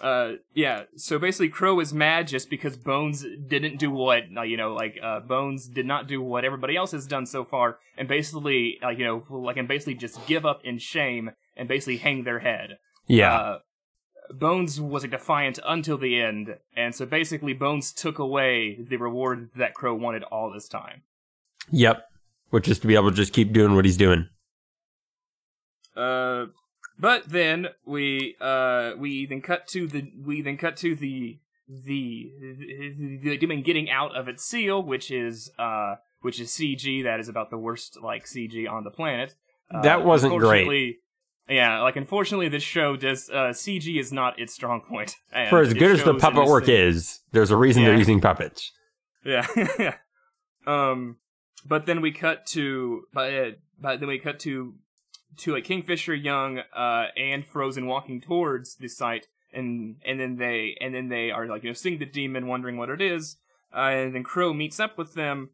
Uh 0.02 0.32
yeah 0.54 0.82
so 0.96 1.18
basically 1.18 1.48
crow 1.48 1.80
is 1.80 1.94
mad 1.94 2.28
just 2.28 2.50
because 2.50 2.76
bones 2.76 3.24
didn't 3.46 3.78
do 3.78 3.90
what 3.90 4.24
uh, 4.36 4.42
you 4.42 4.56
know 4.56 4.74
like 4.74 4.98
uh 5.02 5.20
bones 5.20 5.68
did 5.68 5.86
not 5.86 6.06
do 6.06 6.20
what 6.20 6.44
everybody 6.44 6.76
else 6.76 6.92
has 6.92 7.06
done 7.06 7.24
so 7.24 7.44
far 7.44 7.78
and 7.96 8.06
basically 8.06 8.78
uh, 8.84 8.90
you 8.90 9.04
know 9.04 9.24
like 9.30 9.56
and 9.56 9.68
basically 9.68 9.94
just 9.94 10.24
give 10.26 10.44
up 10.44 10.60
in 10.64 10.76
shame 10.78 11.30
and 11.56 11.66
basically 11.68 11.96
hang 11.96 12.24
their 12.24 12.40
head 12.40 12.76
Yeah. 13.06 13.34
uh, 13.34 13.58
bones 14.30 14.80
was 14.80 15.02
a 15.04 15.08
defiant 15.08 15.58
until 15.66 15.96
the 15.96 16.20
end 16.20 16.56
and 16.76 16.94
so 16.94 17.06
basically 17.06 17.54
bones 17.54 17.90
took 17.92 18.18
away 18.18 18.76
the 18.78 18.96
reward 18.98 19.48
that 19.56 19.72
crow 19.72 19.94
wanted 19.94 20.24
all 20.24 20.50
this 20.52 20.68
time 20.68 21.02
yep. 21.70 22.02
Which 22.50 22.68
is 22.68 22.78
to 22.78 22.86
be 22.86 22.94
able 22.94 23.10
to 23.10 23.16
just 23.16 23.32
keep 23.32 23.52
doing 23.52 23.74
what 23.74 23.84
he's 23.84 23.96
doing. 23.96 24.28
Uh, 25.96 26.46
but 26.98 27.28
then 27.28 27.68
we 27.84 28.36
uh 28.40 28.92
we 28.98 29.26
then 29.26 29.40
cut 29.42 29.66
to 29.68 29.86
the 29.86 30.12
we 30.24 30.42
then 30.42 30.56
cut 30.56 30.76
to 30.78 30.94
the 30.94 31.38
the 31.68 32.30
the, 32.40 33.18
the 33.22 33.36
demon 33.36 33.62
getting 33.62 33.90
out 33.90 34.16
of 34.16 34.28
its 34.28 34.44
seal, 34.44 34.82
which 34.82 35.10
is 35.10 35.50
uh 35.58 35.96
which 36.22 36.40
is 36.40 36.50
CG 36.50 37.04
that 37.04 37.20
is 37.20 37.28
about 37.28 37.50
the 37.50 37.58
worst 37.58 37.98
like 38.02 38.24
CG 38.26 38.70
on 38.70 38.84
the 38.84 38.90
planet. 38.90 39.34
Uh, 39.70 39.82
That 39.82 40.04
wasn't 40.04 40.38
great. 40.38 40.98
Yeah, 41.48 41.82
like 41.82 41.94
unfortunately, 41.96 42.48
this 42.48 42.64
show 42.64 42.96
does 42.96 43.30
uh, 43.30 43.50
CG 43.50 44.00
is 44.00 44.12
not 44.12 44.38
its 44.38 44.52
strong 44.52 44.80
point. 44.80 45.14
and 45.32 45.48
For 45.48 45.60
as 45.60 45.72
good 45.72 45.92
as 45.92 46.02
the 46.02 46.14
puppet 46.14 46.46
work 46.46 46.66
thing. 46.66 46.74
is, 46.88 47.20
there's 47.30 47.52
a 47.52 47.56
reason 47.56 47.84
they're 47.84 47.96
using 47.96 48.20
puppets. 48.20 48.72
Yeah. 49.24 49.46
um, 50.66 51.18
but 51.64 51.86
then 51.86 52.00
we 52.00 52.10
cut 52.10 52.46
to, 52.46 53.02
but, 53.12 53.32
uh, 53.32 53.50
but 53.80 54.00
then 54.00 54.08
we 54.08 54.18
cut 54.18 54.40
to, 54.40 54.74
to 55.38 55.54
a 55.54 55.60
Kingfisher, 55.60 56.14
Young, 56.14 56.60
uh, 56.74 57.06
and 57.16 57.46
Frozen 57.46 57.86
walking 57.86 58.20
towards 58.20 58.76
the 58.76 58.88
site, 58.88 59.26
and 59.52 59.96
and 60.04 60.18
then 60.20 60.36
they 60.36 60.76
and 60.80 60.94
then 60.94 61.08
they 61.08 61.30
are 61.30 61.46
like 61.46 61.62
you 61.62 61.70
know 61.70 61.74
seeing 61.74 61.98
the 61.98 62.06
demon, 62.06 62.46
wondering 62.46 62.76
what 62.76 62.90
it 62.90 63.00
is, 63.00 63.36
uh, 63.74 63.80
and 63.90 64.14
then 64.14 64.22
Crow 64.24 64.52
meets 64.52 64.80
up 64.80 64.96
with 64.98 65.14
them, 65.14 65.50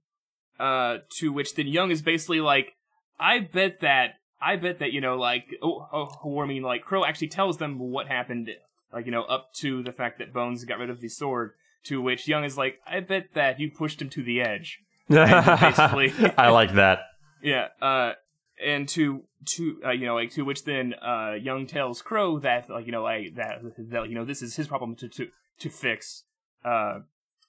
uh, 0.59 0.99
to 1.19 1.33
which 1.33 1.55
then 1.55 1.67
Young 1.67 1.91
is 1.91 2.03
basically 2.03 2.41
like, 2.41 2.75
I 3.19 3.41
bet 3.41 3.81
that. 3.81 4.15
I 4.45 4.57
bet 4.57 4.81
that 4.81 4.93
you 4.93 5.01
know, 5.01 5.17
like, 5.17 5.45
oh, 5.62 5.87
oh, 5.93 6.41
I 6.41 6.47
mean, 6.47 6.65
like, 6.65 6.83
Crow 6.83 7.05
actually 7.05 7.29
tells 7.29 7.59
them 7.59 7.79
what 7.79 8.09
happened, 8.09 8.51
like, 8.93 9.07
you 9.07 9.12
know, 9.12 9.23
up 9.23 9.53
to 9.61 9.85
the 9.85 9.93
fact 9.93 10.19
that 10.19 10.33
Bones 10.33 10.65
got 10.65 10.81
rid 10.81 10.91
of 10.91 11.01
the 11.01 11.09
sword, 11.09 11.53
to 11.85 12.03
which 12.03 12.27
Young 12.27 12.43
is 12.43 12.59
like, 12.59 12.81
I 12.85 12.99
bet 12.99 13.35
that 13.35 13.61
you 13.61 13.71
pushed 13.71 14.03
him 14.03 14.11
to 14.11 14.23
the 14.25 14.41
edge. 14.41 14.81
basically- 15.09 16.12
I 16.37 16.49
like 16.51 16.75
that. 16.75 17.01
Yeah, 17.45 17.69
uh, 17.81 18.12
and 18.64 18.88
to 18.90 19.25
to 19.45 19.81
uh, 19.85 19.90
you 19.90 20.07
know 20.07 20.14
like 20.14 20.31
to 20.31 20.42
which 20.42 20.64
then 20.64 20.95
uh 20.95 21.33
Young 21.33 21.66
tells 21.66 22.02
Crow 22.02 22.38
that 22.40 22.71
like 22.71 22.87
you 22.87 22.92
know 22.92 23.02
like 23.02 23.35
that 23.37 23.61
that 23.90 24.09
you 24.09 24.14
know 24.14 24.25
this 24.25 24.42
is 24.42 24.57
his 24.57 24.69
problem 24.69 24.97
to 24.97 25.09
to 25.09 25.28
to 25.61 25.71
fix. 25.71 26.25
Uh, 26.64 27.00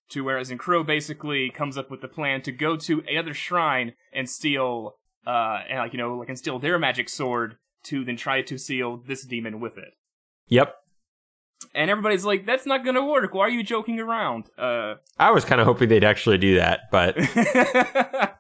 to 0.10 0.24
whereas 0.24 0.52
in 0.52 0.58
Crow 0.58 0.84
basically 0.84 1.50
comes 1.50 1.78
up 1.78 1.90
with 1.90 2.02
the 2.02 2.08
plan 2.08 2.42
to 2.42 2.52
go 2.52 2.76
to 2.78 3.04
another 3.10 3.34
shrine 3.34 3.94
and 4.12 4.30
steal 4.30 4.96
uh 5.26 5.60
and 5.70 5.80
like 5.80 5.94
you 5.94 5.98
know 5.98 6.18
like 6.18 6.30
and 6.30 6.38
steal 6.38 6.60
their 6.60 6.78
magic 6.78 7.10
sword 7.10 7.58
to 7.84 8.04
then 8.04 8.18
try 8.18 8.42
to 8.42 8.58
seal 8.58 8.98
this 8.98 9.24
demon 9.24 9.60
with 9.60 9.78
it. 9.78 9.94
Yep. 10.48 10.76
And 11.76 11.90
everybody's 11.90 12.26
like, 12.26 12.46
that's 12.46 12.66
not 12.66 12.86
gonna 12.86 13.06
work. 13.06 13.34
Why 13.34 13.46
are 13.46 13.50
you 13.50 13.64
joking 13.64 14.00
around? 14.00 14.46
Uh. 14.58 14.96
I 15.18 15.32
was 15.32 15.46
kind 15.46 15.62
of 15.62 15.68
hoping 15.68 15.90
they'd 15.90 16.04
actually 16.04 16.38
do 16.38 16.56
that, 16.56 16.82
but 16.92 17.18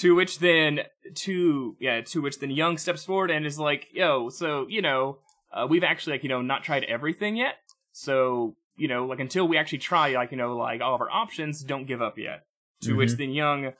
to 0.00 0.14
which 0.14 0.38
then 0.38 0.80
to 1.14 1.76
yeah 1.80 2.00
to 2.02 2.20
which 2.22 2.38
then 2.40 2.50
young 2.50 2.76
steps 2.78 3.04
forward 3.04 3.30
and 3.30 3.44
is 3.46 3.58
like 3.58 3.86
yo 3.92 4.28
so 4.28 4.66
you 4.68 4.82
know 4.82 5.18
uh, 5.52 5.66
we've 5.68 5.84
actually 5.84 6.12
like 6.14 6.22
you 6.22 6.28
know 6.28 6.42
not 6.42 6.62
tried 6.64 6.84
everything 6.84 7.36
yet 7.36 7.56
so 7.92 8.54
you 8.76 8.88
know 8.88 9.04
like 9.06 9.20
until 9.20 9.46
we 9.48 9.56
actually 9.58 9.78
try 9.78 10.06
like 10.14 10.30
you 10.30 10.36
know 10.38 10.56
like 10.56 10.80
all 10.80 10.94
of 10.94 11.00
our 11.00 11.10
options 11.10 11.62
don't 11.62 11.86
give 11.86 12.00
up 12.02 12.16
yet 12.18 12.44
to 12.82 12.94
which 12.94 13.10
Mhm. 13.10 13.18
then 13.18 13.30
young 13.32 13.72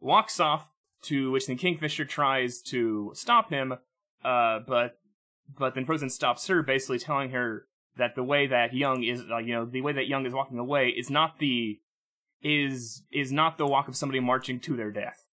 walks 0.00 0.38
off 0.40 0.68
to 1.02 1.30
which 1.32 1.46
then 1.46 1.56
kingfisher 1.56 2.04
tries 2.04 2.62
to 2.62 3.10
stop 3.14 3.50
him 3.50 3.72
uh 4.24 4.58
but 4.66 4.98
but 5.58 5.74
then 5.74 5.84
frozen 5.84 6.10
stops 6.10 6.46
her 6.48 6.62
basically 6.62 6.98
telling 6.98 7.30
her 7.30 7.64
that 7.96 8.14
the 8.14 8.22
way 8.22 8.46
that 8.46 8.72
young 8.74 9.02
is 9.02 9.24
like 9.24 9.44
you 9.46 9.52
know 9.54 9.64
the 9.64 9.80
way 9.80 9.92
that 9.92 10.06
young 10.06 10.24
is 10.26 10.32
walking 10.32 10.58
away 10.58 10.88
is 10.88 11.10
not 11.10 11.38
the 11.40 11.78
is 12.42 13.02
is 13.10 13.32
not 13.32 13.58
the 13.58 13.66
walk 13.66 13.88
of 13.88 13.96
somebody 13.96 14.20
marching 14.20 14.60
to 14.60 14.76
their 14.76 14.90
death. 14.92 15.24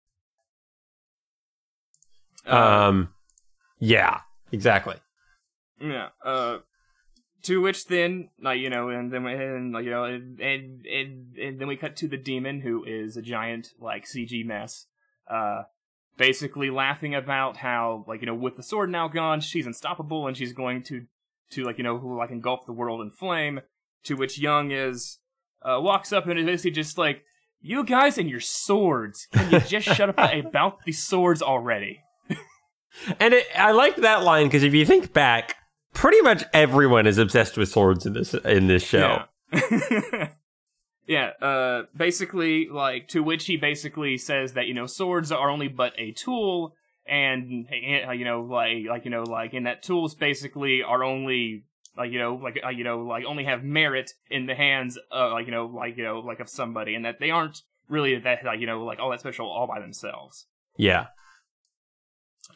Um, 2.46 3.14
yeah, 3.80 4.22
exactly. 4.52 4.96
yeah. 5.80 6.10
Uh, 6.24 6.60
to 7.44 7.62
which 7.62 7.86
then, 7.86 8.30
like 8.42 8.60
you 8.60 8.70
know, 8.70 8.90
and 8.90 9.12
then 9.12 9.26
and 9.26 9.74
like 9.74 9.86
you 9.86 9.92
know, 9.92 10.06
and, 10.06 10.40
and 10.40 10.86
and 10.86 11.38
and 11.38 11.60
then 11.60 11.68
we 11.68 11.76
cut 11.76 11.96
to 11.98 12.08
the 12.08 12.18
demon, 12.18 12.62
who 12.62 12.84
is 12.84 13.18
a 13.18 13.22
giant 13.22 13.70
like 13.80 14.06
CG 14.06 14.46
mess. 14.46 14.88
Uh, 15.30 15.64
basically 16.18 16.70
laughing 16.70 17.14
about 17.14 17.58
how 17.58 18.04
like 18.08 18.22
you 18.22 18.28
know, 18.28 18.36
with 18.36 18.58
the 18.58 18.64
sword 18.64 18.90
now 18.90 19.08
gone, 19.08 19.42
she's 19.42 19.68
unstoppable 19.68 20.28
and 20.28 20.36
she's 20.36 20.54
going 20.54 20.84
to 20.84 21.06
to 21.52 21.64
like 21.64 21.78
you 21.78 21.84
know, 21.84 21.96
like 21.96 22.32
engulf 22.32 22.66
the 22.66 22.74
world 22.74 23.02
in 23.02 23.12
flame. 23.12 23.62
To 24.06 24.16
which 24.16 24.40
Young 24.40 24.72
is 24.72 25.20
uh, 25.64 25.80
walks 25.82 26.14
up 26.14 26.28
and 26.28 26.40
is 26.40 26.46
basically 26.46 26.72
just 26.72 26.98
like, 26.98 27.24
"You 27.60 27.84
guys 27.84 28.18
and 28.18 28.30
your 28.30 28.40
swords, 28.40 29.28
can 29.32 29.52
you 29.52 29.60
just 29.60 29.88
shut 29.88 30.10
up 30.10 30.34
about 30.34 30.84
the 30.86 30.92
swords 30.92 31.42
already?" 31.42 32.02
And 33.20 33.34
it, 33.34 33.46
I 33.56 33.72
like 33.72 33.98
that 33.98 34.24
line 34.24 34.48
because 34.48 34.64
if 34.64 34.74
you 34.74 34.86
think 34.86 35.14
back, 35.14 35.56
pretty 35.94 36.22
much 36.22 36.44
everyone 36.54 37.08
is 37.08 37.18
obsessed 37.18 37.58
with 37.58 37.70
swords 37.70 38.06
in 38.06 38.14
this 38.14 38.34
in 38.34 38.68
this 38.68 38.84
show. 38.84 39.24
Yeah. 39.54 40.30
yeah, 41.08 41.32
uh 41.42 41.84
basically 41.96 42.68
like 42.70 43.08
to 43.10 43.22
which 43.22 43.46
he 43.46 43.58
basically 43.58 44.18
says 44.18 44.54
that, 44.54 44.68
you 44.68 44.74
know, 44.74 44.86
swords 44.86 45.32
are 45.32 45.50
only 45.50 45.68
but 45.68 45.94
a 45.98 46.12
tool 46.12 46.76
and 47.06 47.68
uh, 48.08 48.12
you 48.12 48.26
know 48.26 48.42
like 48.42 48.86
like 48.90 49.06
you 49.06 49.12
know 49.12 49.24
like 49.24 49.54
in 49.54 49.64
that 49.64 49.84
tools 49.84 50.16
basically 50.16 50.82
are 50.82 51.04
only 51.04 51.64
like 51.98 52.12
you 52.12 52.20
know 52.20 52.36
like 52.36 52.60
uh, 52.64 52.70
you 52.70 52.84
know 52.84 53.00
like 53.00 53.26
only 53.26 53.44
have 53.44 53.64
merit 53.64 54.12
in 54.30 54.48
the 54.48 54.56
hands 54.56 54.98
of 55.12 55.32
like 55.32 55.46
you 55.46 55.52
know 55.52 55.68
like 55.68 55.98
you 55.98 56.04
know 56.04 56.20
like 56.20 56.40
of 56.40 56.50
somebody 56.50 56.96
and 56.96 57.06
that 57.06 57.20
they 57.20 57.30
aren't 57.30 57.62
really 57.90 58.18
that 58.18 58.44
like 58.44 58.60
you 58.60 58.66
know 58.66 58.84
like 58.84 59.00
all 59.00 59.12
that 59.12 59.20
special 59.20 59.48
all 59.48 59.68
by 59.68 59.80
themselves. 59.80 60.48
Yeah. 60.78 61.08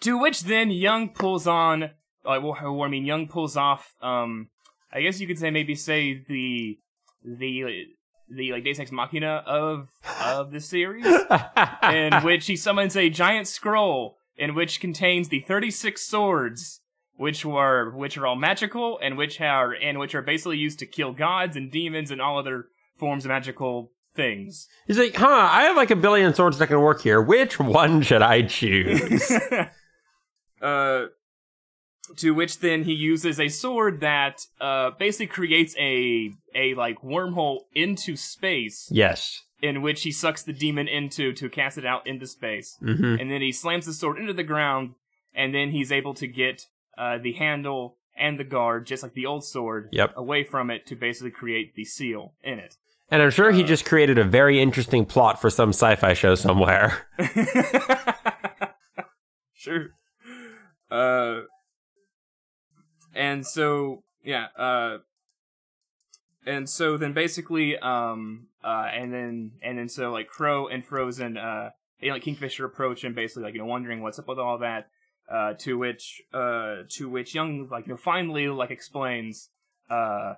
To 0.02 0.18
which 0.18 0.42
then 0.42 0.72
Young 0.72 1.10
pulls 1.10 1.48
on, 1.48 1.92
uh, 2.26 2.40
or, 2.40 2.86
I 2.86 2.90
mean, 2.90 3.06
Young 3.06 3.28
pulls 3.28 3.58
off. 3.58 3.96
Um, 4.02 4.50
I 4.92 5.02
guess 5.02 5.20
you 5.20 5.28
could 5.28 5.40
say 5.40 5.52
maybe 5.52 5.76
say 5.76 6.24
the 6.28 6.80
the 7.24 7.86
the 8.30 8.52
like 8.52 8.64
Deus 8.64 8.80
Ex 8.80 8.92
Machina 8.92 9.44
of 9.46 9.90
of 10.24 10.52
the 10.52 10.60
series, 10.60 11.06
in 11.84 12.14
which 12.24 12.48
he 12.48 12.56
summons 12.56 12.96
a 12.96 13.10
giant 13.10 13.48
scroll 13.48 14.18
in 14.38 14.56
which 14.56 14.80
contains 14.80 15.30
the 15.30 15.42
thirty 15.42 15.72
six 15.72 16.02
swords, 16.02 16.82
which 17.18 17.46
were 17.46 17.92
which 17.92 18.18
are 18.18 18.26
all 18.26 18.36
magical 18.36 19.00
and 19.02 19.18
which 19.18 19.40
are 19.42 19.74
and 19.74 20.00
which 20.00 20.16
are 20.16 20.22
basically 20.22 20.58
used 20.58 20.80
to 20.80 20.86
kill 20.86 21.14
gods 21.14 21.56
and 21.56 21.72
demons 21.72 22.12
and 22.12 22.22
all 22.22 22.40
other 22.40 22.66
forms 22.98 23.26
of 23.26 23.30
magical 23.30 23.92
things. 24.16 24.68
He's 24.88 24.98
like, 24.98 25.16
huh, 25.16 25.28
I 25.52 25.64
have 25.64 25.76
like 25.76 25.92
a 25.92 25.96
billion 25.96 26.34
swords 26.34 26.58
that 26.58 26.68
can 26.68 26.82
work 26.82 27.02
here. 27.02 27.22
Which 27.22 27.60
one 27.60 28.02
should 28.02 28.22
I 28.22 28.42
choose? 28.44 29.32
uh, 30.62 31.06
to 32.18 32.34
which 32.34 32.60
then 32.60 32.84
he 32.84 32.94
uses 32.94 33.40
a 33.40 33.50
sword 33.50 34.02
that 34.02 34.46
uh 34.60 34.90
basically 34.98 35.28
creates 35.28 35.76
a 35.78 36.32
a 36.56 36.74
like 36.74 37.00
wormhole 37.02 37.60
into 37.76 38.16
space 38.16 38.88
yes. 38.92 39.44
in 39.62 39.84
which 39.84 40.02
he 40.02 40.12
sucks 40.12 40.42
the 40.42 40.54
demon 40.54 40.88
into 40.88 41.32
to 41.34 41.48
cast 41.50 41.78
it 41.78 41.86
out 41.86 42.08
into 42.08 42.26
space 42.26 42.78
hmm 42.80 43.16
and 43.20 43.30
then 43.30 43.42
he 43.42 43.52
slams 43.52 43.86
the 43.86 43.94
sword 43.94 44.18
into 44.18 44.34
the 44.34 44.44
ground 44.44 44.96
and 45.36 45.54
then 45.54 45.70
he's 45.70 45.92
able 45.92 46.16
to 46.16 46.26
get 46.26 46.66
uh 46.98 47.20
the 47.20 47.34
handle 47.34 47.98
and 48.18 48.40
the 48.40 48.44
guard 48.44 48.88
just 48.88 49.04
like 49.04 49.14
the 49.14 49.26
old 49.28 49.44
sword 49.44 49.88
Yep. 49.92 50.14
away 50.18 50.44
from 50.44 50.72
it 50.72 50.88
to 50.88 50.96
basically 50.96 51.32
create 51.32 51.76
the 51.76 51.86
seal 51.86 52.34
in 52.44 52.58
it 52.58 52.76
And 53.12 53.22
I'm 53.22 53.30
sure 53.32 53.52
he 53.52 53.62
just 53.64 53.86
created 53.86 54.18
a 54.18 54.24
very 54.24 54.60
interesting 54.60 55.06
plot 55.06 55.40
for 55.40 55.52
some 55.52 55.70
sci-fi 55.70 56.14
show 56.14 56.34
somewhere. 56.36 57.08
sure. 59.54 59.88
Uh, 60.92 61.42
and 63.14 63.46
so 63.46 64.04
yeah. 64.24 64.48
Uh, 64.58 64.98
and 66.46 66.70
so 66.70 66.98
then 66.98 67.14
basically, 67.14 67.78
um, 67.78 68.48
uh, 68.64 68.88
and 68.94 69.14
then 69.14 69.52
and 69.62 69.78
then 69.78 69.90
so 69.90 70.12
like 70.12 70.28
Crow 70.28 70.68
and 70.68 70.86
Frozen, 70.86 71.38
uh, 71.38 71.72
and 72.02 72.12
like 72.12 72.24
Kingfisher 72.24 72.66
approach 72.66 73.04
him, 73.04 73.14
basically 73.14 73.44
like 73.44 73.54
you 73.54 73.60
know 73.60 73.66
wondering 73.66 74.02
what's 74.02 74.20
up 74.20 74.28
with 74.28 74.40
all 74.40 74.58
that. 74.60 74.88
Uh, 75.30 75.54
to 75.60 75.78
which, 75.78 76.24
uh, 76.34 76.78
to 76.90 77.08
which 77.08 77.36
Young 77.36 77.68
like 77.70 77.86
you 77.86 77.94
know 77.94 77.98
finally 77.98 78.48
like 78.48 78.72
explains, 78.72 79.50
uh, 79.92 80.34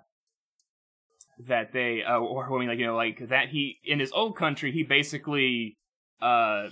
that 1.48 1.72
they, 1.72 2.03
uh, 2.03 2.17
or 2.17 2.46
I 2.46 2.60
mean 2.60 2.67
like 2.67 2.79
you 2.79 2.88
know 2.88 2.96
like 2.96 3.29
that 3.29 3.50
he 3.50 3.79
in 3.86 4.00
his 4.00 4.12
old 4.12 4.36
country 4.36 4.72
he 4.72 4.84
basically, 4.84 5.77
uh, 6.22 6.67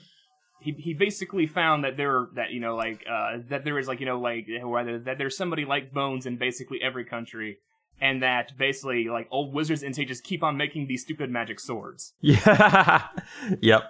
he 0.61 0.71
he 0.73 0.93
basically 0.93 1.47
found 1.47 1.83
that 1.83 1.97
there 1.97 2.27
that 2.35 2.51
you 2.51 2.59
know 2.59 2.75
like 2.75 3.05
uh 3.09 3.37
that 3.49 3.63
there 3.63 3.79
is 3.79 3.87
like 3.87 3.99
you 3.99 4.05
know 4.05 4.19
like 4.19 4.47
rather 4.63 4.99
that 4.99 5.17
there's 5.17 5.37
somebody 5.37 5.65
like 5.65 5.93
Bones 5.93 6.25
in 6.25 6.37
basically 6.37 6.81
every 6.81 7.05
country, 7.05 7.59
and 8.01 8.21
that 8.21 8.57
basically 8.57 9.07
like 9.07 9.27
old 9.31 9.53
wizards 9.53 9.83
and 9.83 9.95
sages 9.95 10.21
keep 10.21 10.43
on 10.43 10.57
making 10.57 10.87
these 10.87 11.01
stupid 11.01 11.29
magic 11.29 11.59
swords. 11.59 12.13
Yeah. 12.21 13.07
yep. 13.61 13.83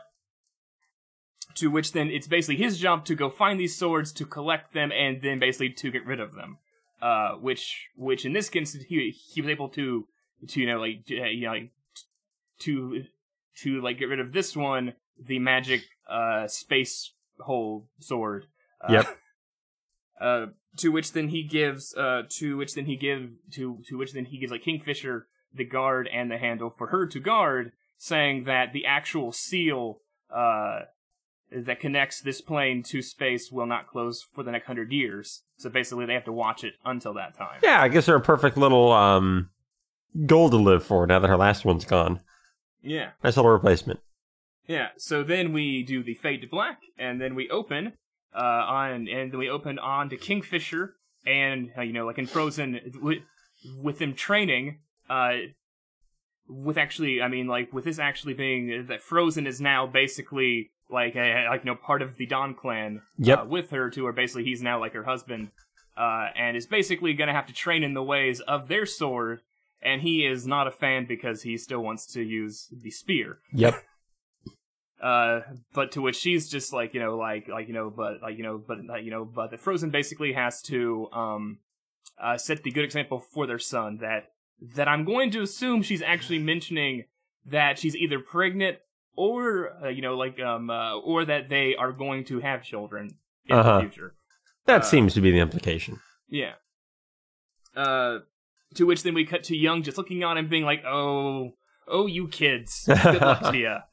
To 1.56 1.70
which 1.70 1.92
then 1.92 2.10
it's 2.10 2.28
basically 2.28 2.58
his 2.58 2.78
job 2.78 3.06
to 3.06 3.16
go 3.16 3.30
find 3.30 3.60
these 3.60 3.76
swords, 3.76 4.12
to 4.14 4.26
collect 4.26 4.74
them, 4.74 4.92
and 4.92 5.22
then 5.22 5.40
basically 5.40 5.72
to 5.72 5.92
get 5.92 6.06
rid 6.06 6.20
of 6.20 6.34
them. 6.34 6.58
Uh, 7.02 7.32
which 7.36 7.88
which 7.96 8.26
in 8.26 8.34
this 8.34 8.50
instance 8.54 8.84
he 8.88 9.12
he 9.34 9.42
was 9.42 9.50
able 9.50 9.70
to 9.70 10.06
to 10.48 10.60
you 10.60 10.68
know 10.68 10.80
like 10.80 11.04
uh, 11.12 11.26
you 11.26 11.46
know 11.46 11.52
like, 11.52 11.72
to 12.60 13.04
to 13.56 13.82
like 13.82 13.98
get 13.98 14.06
rid 14.06 14.20
of 14.20 14.32
this 14.34 14.56
one 14.56 14.94
the 15.28 15.40
magic 15.40 15.84
uh 16.10 16.48
space 16.48 17.14
hole 17.40 17.88
sword. 18.00 18.46
Uh, 18.82 18.94
Yep. 18.94 19.18
Uh, 20.22 20.48
to 20.76 20.92
which 20.92 21.14
then 21.14 21.30
he 21.30 21.44
gives 21.44 21.96
uh 21.96 22.24
to 22.28 22.58
which 22.58 22.74
then 22.76 22.84
he 22.84 22.98
give 22.98 23.30
to 23.52 23.80
to 23.88 23.98
which 23.98 24.12
then 24.12 24.26
he 24.26 24.38
gives 24.38 24.52
like 24.52 24.64
Kingfisher 24.64 25.28
the 25.54 25.64
guard 25.64 26.10
and 26.12 26.30
the 26.30 26.38
handle 26.38 26.70
for 26.70 26.88
her 26.88 27.08
to 27.08 27.22
guard, 27.22 27.72
saying 27.98 28.44
that 28.44 28.74
the 28.74 28.86
actual 28.86 29.32
seal 29.32 30.02
uh 30.30 30.80
that 31.52 31.80
connects 31.80 32.22
this 32.22 32.42
plane 32.42 32.84
to 32.84 33.02
space 33.02 33.50
will 33.50 33.66
not 33.66 33.88
close 33.88 34.22
for 34.34 34.44
the 34.44 34.52
next 34.52 34.68
hundred 34.68 34.92
years. 34.92 35.44
So 35.58 35.70
basically, 35.70 36.06
they 36.06 36.16
have 36.16 36.26
to 36.26 36.34
watch 36.34 36.66
it 36.66 36.74
until 36.84 37.14
that 37.14 37.38
time. 37.38 37.60
Yeah, 37.64 37.82
I 37.82 37.88
guess 37.88 38.06
they're 38.06 38.16
a 38.18 38.22
perfect 38.22 38.58
little 38.58 38.92
um, 38.92 39.50
goal 40.26 40.50
to 40.50 40.58
live 40.58 40.84
for 40.84 41.08
now 41.08 41.20
that 41.20 41.30
her 41.30 41.38
last 41.38 41.64
one's 41.64 41.86
gone. 41.86 42.20
Yeah. 42.84 43.12
Nice 43.24 43.38
little 43.38 43.52
replacement. 43.52 44.02
Yeah. 44.70 44.90
So 44.98 45.24
then 45.24 45.52
we 45.52 45.84
do 45.84 46.04
the 46.04 46.14
fade 46.14 46.42
to 46.42 46.48
black, 46.48 46.80
and 46.98 47.20
then 47.20 47.34
we 47.34 47.50
open 47.50 47.94
uh, 48.34 48.40
on, 48.40 49.08
and 49.08 49.32
then 49.32 49.38
we 49.38 49.50
open 49.50 49.80
on 49.80 50.10
to 50.10 50.16
Kingfisher, 50.16 50.94
and 51.26 51.72
uh, 51.76 51.82
you 51.82 51.92
know, 51.92 52.06
like 52.06 52.20
in 52.20 52.28
Frozen, 52.28 52.80
with, 53.02 53.18
with 53.82 53.98
them 53.98 54.14
training. 54.14 54.80
Uh, 55.10 55.38
with 56.48 56.78
actually, 56.78 57.20
I 57.22 57.28
mean, 57.28 57.48
like 57.48 57.74
with 57.74 57.84
this 57.84 57.98
actually 57.98 58.36
being 58.36 58.86
that 58.88 59.02
Frozen 59.02 59.48
is 59.48 59.60
now 59.60 59.88
basically 59.88 60.70
like 60.88 61.16
a, 61.16 61.48
like 61.50 61.66
you 61.66 61.72
know 61.72 61.76
part 61.76 62.04
of 62.04 62.18
the 62.18 62.28
Don 62.28 62.54
clan. 62.54 63.02
Yep. 63.18 63.40
Uh, 63.40 63.46
with 63.46 63.72
her 63.72 63.90
to 63.90 64.04
where 64.04 64.14
basically 64.14 64.44
he's 64.44 64.62
now 64.62 64.80
like 64.80 64.94
her 64.94 65.04
husband, 65.04 65.50
uh, 65.98 66.28
and 66.38 66.56
is 66.56 66.68
basically 66.68 67.16
gonna 67.16 67.34
have 67.34 67.48
to 67.48 67.54
train 67.54 67.84
in 67.84 67.96
the 67.96 68.04
ways 68.04 68.40
of 68.42 68.68
their 68.68 68.86
sword. 68.86 69.42
And 69.82 70.02
he 70.02 70.26
is 70.26 70.46
not 70.46 70.68
a 70.68 70.72
fan 70.72 71.06
because 71.08 71.42
he 71.44 71.58
still 71.58 71.80
wants 71.80 72.06
to 72.14 72.22
use 72.22 72.68
the 72.72 72.92
spear. 72.92 73.40
Yep. 73.54 73.84
Uh, 75.02 75.42
but 75.74 75.92
to 75.94 76.02
which 76.02 76.18
she's 76.18 76.50
just 76.50 76.74
like, 76.74 76.94
you 76.94 77.00
know, 77.00 77.16
like, 77.18 77.48
like, 77.48 77.68
you 77.68 77.74
know, 77.74 77.90
but, 77.90 78.22
like, 78.22 78.38
you 78.38 78.44
know, 78.44 78.58
but, 78.58 78.84
like, 78.86 79.04
you 79.06 79.12
know, 79.12 79.24
but 79.24 79.50
the 79.52 79.58
Frozen 79.58 79.92
basically 79.92 80.34
has 80.34 80.62
to, 80.64 81.08
um, 81.14 81.60
uh, 82.22 82.38
set 82.38 82.64
the 82.64 82.72
good 82.72 82.84
example 82.84 83.20
for 83.20 83.48
their 83.48 83.60
son 83.60 83.98
that, 84.02 84.32
that 84.76 84.90
I'm 84.90 85.06
going 85.06 85.32
to 85.32 85.42
assume 85.42 85.84
she's 85.84 86.02
actually 86.02 86.40
mentioning 86.40 87.06
that 87.46 87.80
she's 87.80 87.96
either 87.96 88.20
pregnant 88.20 88.80
or, 89.16 89.72
uh, 89.84 89.88
you 89.88 90.02
know, 90.02 90.18
like, 90.18 90.38
um, 90.42 90.70
uh, 90.70 90.98
or 90.98 91.24
that 91.24 91.48
they 91.48 91.76
are 91.76 91.94
going 91.94 92.26
to 92.26 92.40
have 92.42 92.62
children 92.64 93.16
in 93.46 93.56
Uh-huh. 93.58 93.76
the 93.78 93.82
future. 93.84 94.16
That 94.66 94.82
Uh, 94.82 94.86
seems 94.86 95.14
to 95.14 95.22
be 95.22 95.32
the 95.32 95.40
implication. 95.40 96.00
Yeah. 96.28 96.54
Uh, 97.76 98.20
to 98.76 98.86
which 98.86 99.04
then 99.04 99.14
we 99.14 99.26
cut 99.26 99.44
to 99.46 99.56
Young 99.56 99.82
just 99.84 99.98
looking 99.98 100.24
on 100.24 100.38
and 100.38 100.50
being 100.50 100.66
like, 100.66 100.84
"Oh, 100.86 101.54
oh, 101.88 102.06
you 102.08 102.28
kids, 102.28 102.84
good 102.86 103.22
luck 103.22 103.52
to 103.52 103.58
you." 103.58 103.78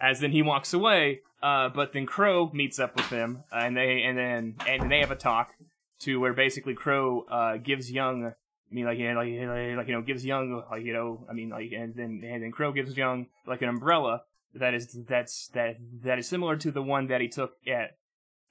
As 0.00 0.20
then 0.20 0.32
he 0.32 0.42
walks 0.42 0.72
away. 0.72 1.20
Uh, 1.42 1.68
but 1.68 1.92
then 1.92 2.06
Crow 2.06 2.50
meets 2.52 2.78
up 2.78 2.96
with 2.96 3.06
him, 3.06 3.44
uh, 3.50 3.56
and 3.56 3.76
they 3.76 4.02
and 4.02 4.18
then 4.18 4.56
and 4.66 4.90
they 4.90 5.00
have 5.00 5.10
a 5.10 5.16
talk 5.16 5.54
to 6.00 6.20
where 6.20 6.34
basically 6.34 6.74
Crow 6.74 7.24
uh 7.30 7.56
gives 7.56 7.90
Young. 7.90 8.26
I 8.26 8.74
mean, 8.74 8.84
like, 8.84 8.98
you 8.98 9.12
know, 9.12 9.18
like, 9.18 9.76
like, 9.76 9.88
you 9.88 9.94
know, 9.94 10.02
gives 10.02 10.24
Young, 10.24 10.62
like, 10.70 10.84
you 10.84 10.92
know, 10.92 11.26
I 11.28 11.32
mean, 11.32 11.48
like, 11.48 11.72
and 11.72 11.94
then 11.94 12.22
and 12.24 12.42
then 12.42 12.52
Crow 12.52 12.72
gives 12.72 12.96
Young 12.96 13.26
like 13.46 13.62
an 13.62 13.68
umbrella 13.68 14.22
that 14.54 14.74
is 14.74 14.96
that's 15.08 15.48
that 15.54 15.76
that 16.02 16.18
is 16.18 16.28
similar 16.28 16.56
to 16.56 16.70
the 16.70 16.82
one 16.82 17.06
that 17.06 17.20
he 17.20 17.28
took 17.28 17.54
at 17.66 17.96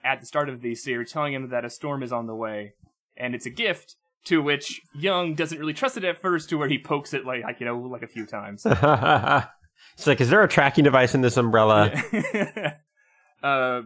at 0.04 0.20
the 0.20 0.26
start 0.26 0.50
of 0.50 0.62
the 0.62 0.76
series, 0.76 1.12
telling 1.12 1.34
him 1.34 1.50
that 1.50 1.66
a 1.66 1.70
storm 1.70 2.02
is 2.02 2.12
on 2.12 2.26
the 2.26 2.36
way, 2.36 2.74
and 3.18 3.36
it's 3.36 3.46
a 3.46 3.52
gift. 3.52 3.96
To 4.26 4.42
which 4.42 4.82
Young 4.94 5.34
doesn't 5.34 5.58
really 5.58 5.74
trust 5.74 5.96
it 5.96 6.04
at 6.04 6.20
first, 6.20 6.50
to 6.50 6.58
where 6.58 6.68
he 6.68 6.78
pokes 6.78 7.14
it 7.14 7.26
like, 7.26 7.42
like 7.42 7.62
you 7.62 7.66
know, 7.66 7.80
like 7.80 8.04
a 8.04 8.08
few 8.08 8.26
times. 8.26 8.66
it's 10.00 10.08
like, 10.08 10.22
is 10.22 10.30
there 10.30 10.42
a 10.42 10.48
tracking 10.48 10.86
device 10.86 11.14
in 11.14 11.20
this 11.20 11.36
umbrella? 11.36 11.92
uh, 13.44 13.82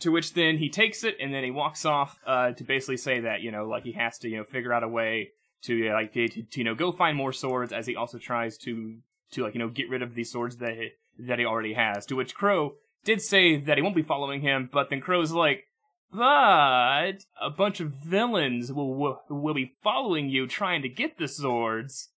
to 0.00 0.10
which 0.10 0.32
then 0.32 0.56
he 0.56 0.70
takes 0.70 1.04
it 1.04 1.16
and 1.20 1.34
then 1.34 1.44
he 1.44 1.50
walks 1.50 1.84
off 1.84 2.18
uh, 2.26 2.52
to 2.52 2.64
basically 2.64 2.96
say 2.96 3.20
that 3.20 3.42
you 3.42 3.50
know, 3.50 3.68
like 3.68 3.84
he 3.84 3.92
has 3.92 4.16
to 4.20 4.30
you 4.30 4.38
know 4.38 4.44
figure 4.44 4.72
out 4.72 4.82
a 4.82 4.88
way 4.88 5.32
to 5.64 5.90
uh, 5.90 5.92
like 5.92 6.14
to, 6.14 6.26
to 6.26 6.46
you 6.54 6.64
know 6.64 6.74
go 6.74 6.90
find 6.90 7.18
more 7.18 7.34
swords, 7.34 7.70
as 7.70 7.86
he 7.86 7.96
also 7.96 8.16
tries 8.16 8.56
to 8.58 8.96
to 9.32 9.42
like 9.42 9.52
you 9.52 9.58
know 9.58 9.68
get 9.68 9.90
rid 9.90 10.00
of 10.00 10.14
these 10.14 10.32
swords 10.32 10.56
that 10.56 10.72
he, 10.72 10.88
that 11.18 11.38
he 11.38 11.44
already 11.44 11.74
has. 11.74 12.06
To 12.06 12.16
which 12.16 12.34
Crow 12.34 12.76
did 13.04 13.20
say 13.20 13.60
that 13.60 13.76
he 13.76 13.82
won't 13.82 13.94
be 13.94 14.00
following 14.00 14.40
him, 14.40 14.70
but 14.72 14.88
then 14.88 15.02
Crow's 15.02 15.32
like. 15.32 15.64
But 16.10 17.24
a 17.38 17.50
bunch 17.54 17.80
of 17.80 17.90
villains 17.90 18.72
will 18.72 19.20
will 19.28 19.52
be 19.52 19.74
following 19.82 20.30
you 20.30 20.46
trying 20.46 20.80
to 20.80 20.88
get 20.88 21.18
the 21.18 21.28
swords, 21.28 22.08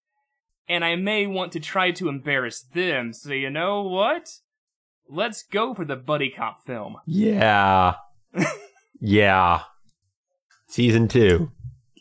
and 0.67 0.83
I 0.85 0.95
may 0.95 1.27
want 1.27 1.51
to 1.53 1.59
try 1.59 1.91
to 1.91 2.09
embarrass 2.09 2.61
them. 2.61 3.13
So 3.13 3.33
you 3.33 3.49
know 3.49 3.83
what? 3.83 4.29
Let's 5.09 5.43
go 5.43 5.73
for 5.73 5.83
the 5.85 5.95
buddy 5.97 6.29
cop 6.29 6.65
film. 6.65 6.97
Yeah. 7.05 7.95
yeah. 8.99 9.61
Season 10.67 11.07
two. 11.07 11.51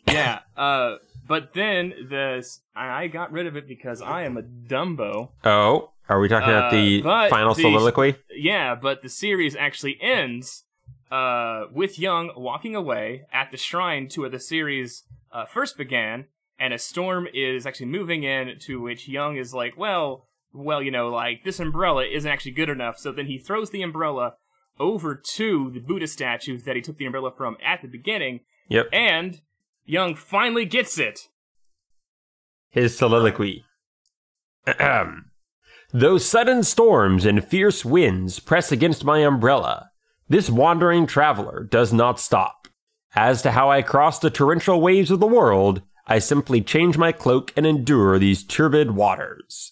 Yeah. 0.07 0.39
uh, 0.55 0.95
but 1.27 1.53
then 1.53 1.93
this, 2.09 2.61
I 2.75 3.07
got 3.07 3.31
rid 3.31 3.47
of 3.47 3.55
it 3.55 3.67
because 3.67 4.01
I 4.01 4.23
am 4.23 4.37
a 4.37 4.41
Dumbo. 4.41 5.29
Oh, 5.43 5.91
are 6.09 6.19
we 6.19 6.27
talking 6.27 6.49
about 6.49 6.73
Uh, 6.73 6.75
the 6.75 7.01
final 7.29 7.53
the- 7.53 7.61
soliloquy? 7.61 8.15
Yeah, 8.33 8.75
but 8.75 9.01
the 9.01 9.09
series 9.09 9.55
actually 9.55 9.97
ends 10.01 10.63
uh, 11.11 11.65
with 11.73 11.99
Young 11.99 12.31
walking 12.35 12.75
away 12.75 13.23
at 13.33 13.51
the 13.51 13.57
shrine 13.57 14.07
to 14.09 14.21
where 14.21 14.29
the 14.29 14.39
series 14.39 15.03
uh, 15.31 15.45
first 15.45 15.77
began, 15.77 16.25
and 16.61 16.73
a 16.73 16.77
storm 16.77 17.27
is 17.33 17.65
actually 17.65 17.87
moving 17.87 18.23
in. 18.23 18.57
To 18.59 18.79
which 18.79 19.09
Young 19.09 19.35
is 19.35 19.53
like, 19.53 19.75
"Well, 19.75 20.27
well, 20.53 20.81
you 20.81 20.91
know, 20.91 21.09
like 21.09 21.43
this 21.43 21.59
umbrella 21.59 22.05
isn't 22.05 22.31
actually 22.31 22.51
good 22.51 22.69
enough." 22.69 22.97
So 22.97 23.11
then 23.11 23.25
he 23.25 23.37
throws 23.37 23.71
the 23.71 23.81
umbrella 23.81 24.35
over 24.79 25.15
to 25.15 25.71
the 25.71 25.79
Buddha 25.79 26.07
statue 26.07 26.57
that 26.59 26.75
he 26.75 26.81
took 26.81 26.97
the 26.97 27.05
umbrella 27.05 27.31
from 27.35 27.57
at 27.63 27.81
the 27.81 27.87
beginning, 27.87 28.41
Yep. 28.69 28.87
and 28.93 29.41
Young 29.85 30.15
finally 30.15 30.65
gets 30.65 30.97
it. 30.97 31.27
His 32.69 32.97
soliloquy. 32.97 33.65
Ahem. 34.65 35.31
Those 35.91 36.25
sudden 36.25 36.63
storms 36.63 37.25
and 37.25 37.43
fierce 37.43 37.83
winds 37.83 38.39
press 38.39 38.71
against 38.71 39.03
my 39.03 39.19
umbrella. 39.19 39.91
This 40.29 40.49
wandering 40.49 41.05
traveler 41.05 41.67
does 41.69 41.91
not 41.91 42.19
stop. 42.19 42.69
As 43.13 43.41
to 43.41 43.51
how 43.51 43.69
I 43.69 43.81
cross 43.81 44.19
the 44.19 44.29
torrential 44.29 44.79
waves 44.79 45.11
of 45.11 45.19
the 45.19 45.27
world, 45.27 45.81
I 46.07 46.19
simply 46.19 46.61
change 46.61 46.97
my 46.97 47.11
cloak 47.11 47.53
and 47.55 47.65
endure 47.65 48.17
these 48.19 48.43
turbid 48.43 48.91
waters. 48.91 49.71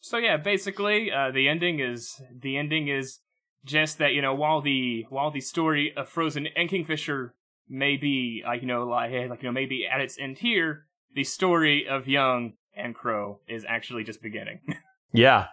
So 0.00 0.18
yeah, 0.18 0.36
basically, 0.36 1.10
uh, 1.12 1.30
the 1.30 1.48
ending 1.48 1.80
is 1.80 2.20
the 2.36 2.56
ending 2.56 2.88
is 2.88 3.20
just 3.64 3.98
that 3.98 4.12
you 4.12 4.22
know 4.22 4.34
while 4.34 4.60
the 4.60 5.06
while 5.08 5.30
the 5.30 5.40
story 5.40 5.94
of 5.96 6.08
Frozen 6.08 6.48
and 6.56 6.68
Kingfisher 6.68 7.34
may 7.68 7.96
be 7.96 8.42
like 8.44 8.62
you 8.62 8.66
know 8.66 8.84
like 8.84 9.12
eh, 9.12 9.26
like 9.28 9.42
you 9.42 9.48
know 9.48 9.52
maybe 9.52 9.86
at 9.86 10.00
its 10.00 10.18
end 10.18 10.38
here, 10.38 10.86
the 11.14 11.24
story 11.24 11.86
of 11.88 12.08
Young 12.08 12.54
and 12.74 12.94
Crow 12.94 13.40
is 13.48 13.64
actually 13.68 14.04
just 14.04 14.22
beginning. 14.22 14.60
Yeah. 15.14 15.48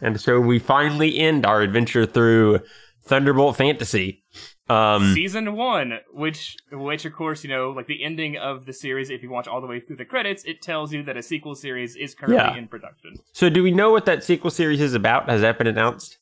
And 0.00 0.20
so 0.20 0.40
we 0.40 0.58
finally 0.58 1.18
end 1.18 1.46
our 1.46 1.62
adventure 1.62 2.04
through 2.04 2.60
Thunderbolt 3.02 3.56
Fantasy. 3.56 4.24
Um, 4.68 5.12
Season 5.12 5.56
one, 5.56 5.98
which 6.12 6.56
which 6.72 7.04
of 7.04 7.12
course 7.12 7.44
you 7.44 7.50
know 7.50 7.70
like 7.70 7.86
the 7.86 8.02
ending 8.02 8.38
of 8.38 8.64
the 8.64 8.72
series. 8.72 9.10
If 9.10 9.22
you 9.22 9.28
watch 9.30 9.46
all 9.46 9.60
the 9.60 9.66
way 9.66 9.78
through 9.80 9.96
the 9.96 10.06
credits, 10.06 10.42
it 10.44 10.62
tells 10.62 10.92
you 10.92 11.02
that 11.02 11.16
a 11.18 11.22
sequel 11.22 11.54
series 11.54 11.96
is 11.96 12.14
currently 12.14 12.36
Yeah. 12.36 12.56
in 12.56 12.68
production. 12.68 13.16
so 13.32 13.50
do 13.50 13.62
we 13.62 13.70
know 13.72 13.90
what 13.90 14.06
that 14.06 14.24
sequel 14.24 14.50
series 14.50 14.80
is 14.80 14.94
about? 14.94 15.28
Has 15.28 15.42
that 15.42 15.58
been 15.58 15.66
announced? 15.66 16.18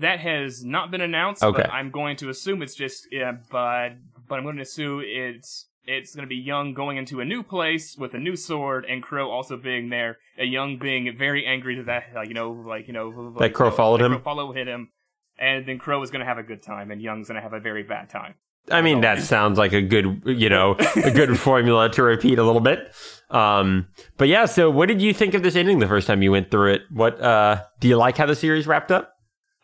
That 0.00 0.20
has 0.20 0.62
not 0.64 0.90
been 0.90 1.00
announced, 1.00 1.42
Okay. 1.42 1.62
but 1.62 1.72
I'm 1.72 1.90
going 1.90 2.16
to 2.18 2.28
assume 2.28 2.62
it's 2.62 2.74
just 2.74 3.08
yeah, 3.10 3.32
but 3.50 3.94
but 4.28 4.36
I'm 4.38 4.44
going 4.44 4.56
to 4.56 4.62
assume 4.62 5.02
it's 5.04 5.66
it's 5.86 6.14
going 6.14 6.24
to 6.24 6.28
be 6.28 6.36
Young 6.36 6.74
going 6.74 6.98
into 6.98 7.20
a 7.20 7.24
new 7.24 7.42
place 7.42 7.96
with 7.96 8.12
a 8.12 8.18
new 8.18 8.36
sword, 8.36 8.84
and 8.84 9.02
Crow 9.02 9.30
also 9.30 9.56
being 9.56 9.88
there. 9.88 10.18
A 10.38 10.44
Young 10.44 10.76
being 10.76 11.16
very 11.16 11.46
angry 11.46 11.76
to 11.76 11.84
that, 11.84 12.04
like 12.14 12.28
you 12.28 12.34
know, 12.34 12.50
like 12.52 12.86
you 12.86 12.92
know, 12.92 13.32
like, 13.40 13.54
Crow 13.54 13.70
followed 13.70 14.02
like 14.02 14.06
him? 14.10 14.12
Crow 14.16 14.22
followed 14.22 14.56
him, 14.68 14.90
and 15.38 15.66
then 15.66 15.78
Crow 15.78 16.02
is 16.02 16.10
going 16.10 16.20
to 16.20 16.26
have 16.26 16.38
a 16.38 16.42
good 16.42 16.62
time, 16.62 16.90
and 16.90 17.00
Young's 17.00 17.28
going 17.28 17.36
to 17.36 17.42
have 17.42 17.52
a 17.52 17.60
very 17.60 17.82
bad 17.82 18.08
time. 18.10 18.34
I 18.70 18.82
mean, 18.82 19.00
that 19.00 19.22
sounds 19.22 19.56
like 19.56 19.72
a 19.72 19.80
good, 19.80 20.22
you 20.26 20.50
know, 20.50 20.76
a 20.96 21.10
good 21.10 21.38
formula 21.40 21.88
to 21.90 22.02
repeat 22.02 22.38
a 22.38 22.44
little 22.44 22.60
bit. 22.60 22.92
Um, 23.30 23.88
but 24.18 24.28
yeah, 24.28 24.44
so 24.44 24.70
what 24.70 24.88
did 24.88 25.00
you 25.00 25.14
think 25.14 25.34
of 25.34 25.42
this 25.42 25.56
ending 25.56 25.78
the 25.78 25.88
first 25.88 26.06
time 26.06 26.22
you 26.22 26.32
went 26.32 26.50
through 26.50 26.74
it? 26.74 26.82
What, 26.90 27.20
uh, 27.20 27.62
do 27.80 27.88
you 27.88 27.96
like 27.96 28.16
how 28.18 28.26
the 28.26 28.36
series 28.36 28.66
wrapped 28.66 28.90
up? 28.90 29.14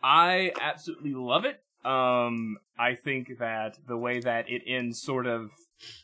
I 0.02 0.52
absolutely 0.60 1.12
love 1.14 1.44
it. 1.44 1.60
Um, 1.84 2.56
I 2.78 2.94
think 2.94 3.38
that 3.38 3.78
the 3.86 3.96
way 3.96 4.20
that 4.20 4.48
it 4.48 4.62
ends, 4.66 5.02
sort 5.02 5.26
of, 5.26 5.50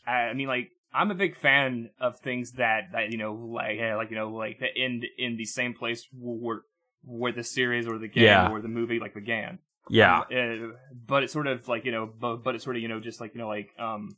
I 0.05 0.33
mean, 0.33 0.47
like 0.47 0.69
I'm 0.93 1.11
a 1.11 1.15
big 1.15 1.35
fan 1.37 1.89
of 1.99 2.19
things 2.19 2.53
that 2.53 2.91
that 2.93 3.11
you 3.11 3.17
know, 3.17 3.33
like 3.33 3.79
eh, 3.79 3.95
like 3.95 4.09
you 4.09 4.15
know, 4.15 4.29
like 4.29 4.59
that 4.59 4.77
end 4.77 5.05
in 5.17 5.37
the 5.37 5.45
same 5.45 5.73
place 5.73 6.07
where 6.13 6.61
where 7.03 7.31
the 7.31 7.43
series 7.43 7.87
or 7.87 7.97
the 7.97 8.07
game 8.07 8.23
Yeah. 8.25 8.49
or 8.51 8.61
the 8.61 8.67
movie 8.67 8.99
like 8.99 9.13
began. 9.13 9.59
Yeah. 9.89 10.19
Um, 10.19 10.25
uh, 10.31 10.75
but 11.07 11.23
it's 11.23 11.33
sort 11.33 11.47
of 11.47 11.67
like 11.67 11.85
you 11.85 11.91
know, 11.91 12.09
but 12.19 12.37
but 12.43 12.55
it's 12.55 12.63
sort 12.63 12.75
of 12.75 12.81
you 12.81 12.87
know, 12.87 12.99
just 12.99 13.19
like 13.19 13.33
you 13.33 13.39
know, 13.41 13.47
like 13.47 13.69
um, 13.79 14.15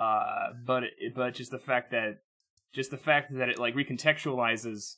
uh, 0.00 0.50
but 0.64 0.84
it, 0.84 1.14
but 1.14 1.34
just 1.34 1.50
the 1.50 1.58
fact 1.58 1.90
that 1.90 2.18
just 2.72 2.90
the 2.90 2.96
fact 2.96 3.34
that 3.36 3.48
it 3.48 3.58
like 3.58 3.74
recontextualizes, 3.74 4.96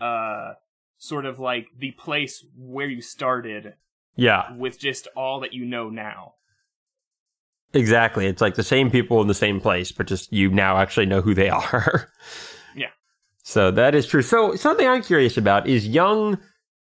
uh, 0.00 0.54
sort 0.98 1.26
of 1.26 1.38
like 1.38 1.66
the 1.78 1.92
place 1.92 2.44
where 2.56 2.88
you 2.88 3.00
started 3.02 3.74
Yeah. 4.16 4.54
with 4.56 4.78
just 4.78 5.06
all 5.16 5.40
that 5.40 5.52
you 5.52 5.64
know 5.64 5.88
now. 5.90 6.34
Exactly. 7.74 8.26
It's 8.26 8.40
like 8.42 8.54
the 8.54 8.62
same 8.62 8.90
people 8.90 9.20
in 9.22 9.28
the 9.28 9.34
same 9.34 9.60
place, 9.60 9.92
but 9.92 10.06
just 10.06 10.32
you 10.32 10.50
now 10.50 10.76
actually 10.78 11.06
know 11.06 11.20
who 11.22 11.34
they 11.34 11.48
are. 11.62 12.10
Yeah. 12.76 12.88
So 13.42 13.70
that 13.70 13.94
is 13.94 14.06
true. 14.06 14.22
So 14.22 14.56
something 14.56 14.86
I'm 14.86 15.02
curious 15.02 15.36
about 15.36 15.66
is 15.66 15.86
Young 15.86 16.38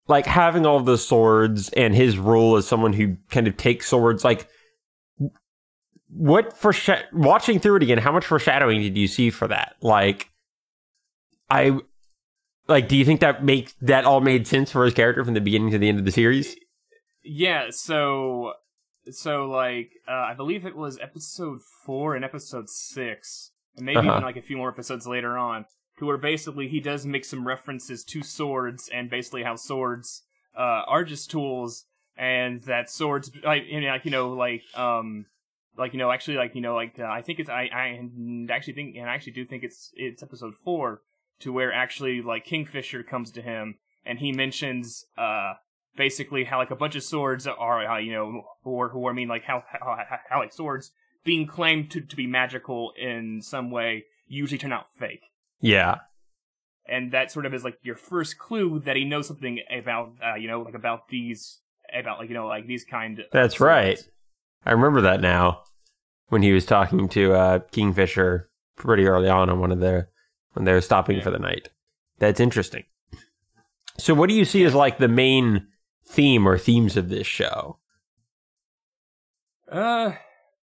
like 0.07 0.25
having 0.25 0.65
all 0.65 0.79
the 0.79 0.97
swords 0.97 1.69
and 1.69 1.95
his 1.95 2.17
role 2.17 2.55
as 2.55 2.67
someone 2.67 2.93
who 2.93 3.17
kind 3.29 3.47
of 3.47 3.57
takes 3.57 3.87
swords, 3.87 4.23
like 4.23 4.47
what 6.09 6.55
for 6.57 6.73
watching 7.11 7.59
through 7.59 7.77
it 7.77 7.83
again, 7.83 7.97
how 7.97 8.11
much 8.11 8.25
foreshadowing 8.25 8.81
did 8.81 8.97
you 8.97 9.07
see 9.07 9.29
for 9.29 9.47
that? 9.47 9.75
Like, 9.81 10.29
I 11.49 11.79
like, 12.67 12.87
do 12.87 12.95
you 12.95 13.05
think 13.05 13.19
that 13.19 13.43
make 13.43 13.73
that 13.81 14.05
all 14.05 14.21
made 14.21 14.47
sense 14.47 14.71
for 14.71 14.85
his 14.85 14.93
character 14.93 15.23
from 15.23 15.33
the 15.33 15.41
beginning 15.41 15.71
to 15.71 15.77
the 15.77 15.89
end 15.89 15.99
of 15.99 16.05
the 16.05 16.11
series? 16.11 16.55
Yeah. 17.23 17.67
So, 17.69 18.53
so 19.11 19.47
like, 19.47 19.91
uh, 20.07 20.11
I 20.11 20.33
believe 20.35 20.65
it 20.65 20.75
was 20.75 20.99
episode 20.99 21.59
four 21.85 22.15
and 22.15 22.23
episode 22.23 22.69
six, 22.69 23.51
and 23.75 23.85
maybe 23.85 23.97
uh-huh. 23.97 24.11
even 24.11 24.23
like 24.23 24.37
a 24.37 24.41
few 24.41 24.57
more 24.57 24.69
episodes 24.69 25.05
later 25.05 25.37
on, 25.37 25.65
to 25.97 26.05
where 26.05 26.17
basically 26.17 26.67
he 26.67 26.79
does 26.79 27.05
make 27.05 27.25
some 27.25 27.47
references 27.47 28.03
to 28.05 28.23
swords 28.23 28.89
and 28.93 29.09
basically 29.09 29.43
how 29.43 29.55
swords 29.55 30.23
uh, 30.57 30.83
are 30.87 31.03
just 31.03 31.31
tools, 31.31 31.85
and 32.17 32.61
that 32.63 32.89
swords, 32.89 33.31
like, 33.43 33.63
you 33.67 33.81
know, 33.81 33.87
like 33.87 34.05
you 34.05 34.11
know, 34.11 34.29
like 34.29 34.63
um 34.75 35.25
like 35.77 35.93
you 35.93 35.99
know 35.99 36.11
actually 36.11 36.37
like 36.37 36.55
you 36.55 36.61
know 36.61 36.75
like 36.75 36.95
uh, 36.99 37.03
I 37.03 37.21
think 37.21 37.39
it's 37.39 37.49
I 37.49 37.69
I 37.73 38.09
actually 38.49 38.73
think 38.73 38.95
and 38.95 39.09
I 39.09 39.13
actually 39.13 39.33
do 39.33 39.45
think 39.45 39.63
it's 39.63 39.91
it's 39.95 40.23
episode 40.23 40.55
four 40.55 41.01
to 41.39 41.51
where 41.51 41.73
actually 41.73 42.21
like 42.21 42.45
Kingfisher 42.45 43.03
comes 43.03 43.31
to 43.31 43.41
him 43.41 43.75
and 44.05 44.19
he 44.19 44.31
mentions 44.31 45.05
uh 45.17 45.53
basically 45.97 46.45
how 46.45 46.57
like 46.57 46.71
a 46.71 46.75
bunch 46.75 46.95
of 46.95 47.03
swords 47.03 47.47
are 47.47 47.85
uh, 47.85 47.97
you 47.97 48.13
know 48.13 48.43
or 48.63 48.89
who 48.89 49.07
I 49.07 49.13
mean 49.13 49.27
like 49.27 49.43
how, 49.43 49.63
how 49.69 49.97
how 50.29 50.39
like 50.39 50.53
swords 50.53 50.91
being 51.23 51.47
claimed 51.47 51.91
to 51.91 52.01
to 52.01 52.15
be 52.15 52.27
magical 52.27 52.93
in 52.97 53.41
some 53.41 53.71
way 53.71 54.05
usually 54.27 54.57
turn 54.57 54.73
out 54.73 54.87
fake. 54.97 55.21
Yeah. 55.65 55.95
And 56.87 57.11
that 57.13 57.31
sort 57.31 57.47
of 57.47 57.53
is 57.55 57.63
like 57.63 57.79
your 57.81 57.95
first 57.95 58.37
clue 58.37 58.79
that 58.81 58.95
he 58.95 59.03
knows 59.03 59.27
something 59.27 59.59
about 59.75 60.13
uh, 60.23 60.35
you 60.35 60.47
know 60.47 60.61
like 60.61 60.75
about 60.75 61.07
these 61.09 61.59
about 61.91 62.19
like 62.19 62.29
you 62.29 62.35
know 62.35 62.45
like 62.45 62.67
these 62.67 62.85
kind. 62.85 63.23
That's 63.31 63.59
right. 63.59 63.99
I 64.65 64.71
remember 64.71 65.01
that 65.01 65.21
now 65.21 65.63
when 66.27 66.43
he 66.43 66.51
was 66.51 66.65
talking 66.65 67.09
to 67.09 67.33
uh, 67.33 67.59
Kingfisher 67.71 68.49
pretty 68.75 69.07
early 69.07 69.27
on 69.27 69.49
on 69.49 69.59
one 69.59 69.71
of 69.71 69.79
their 69.79 70.09
when 70.53 70.65
they 70.65 70.71
were 70.71 70.81
stopping 70.81 71.17
yeah. 71.17 71.23
for 71.23 71.31
the 71.31 71.39
night. 71.39 71.69
That's 72.19 72.39
interesting. 72.39 72.83
So, 73.97 74.13
what 74.13 74.29
do 74.29 74.35
you 74.35 74.45
see 74.45 74.63
as 74.65 74.75
like 74.75 74.99
the 74.99 75.07
main 75.07 75.67
theme 76.07 76.47
or 76.47 76.59
themes 76.59 76.95
of 76.95 77.09
this 77.09 77.25
show? 77.25 77.79
Uh, 79.71 80.11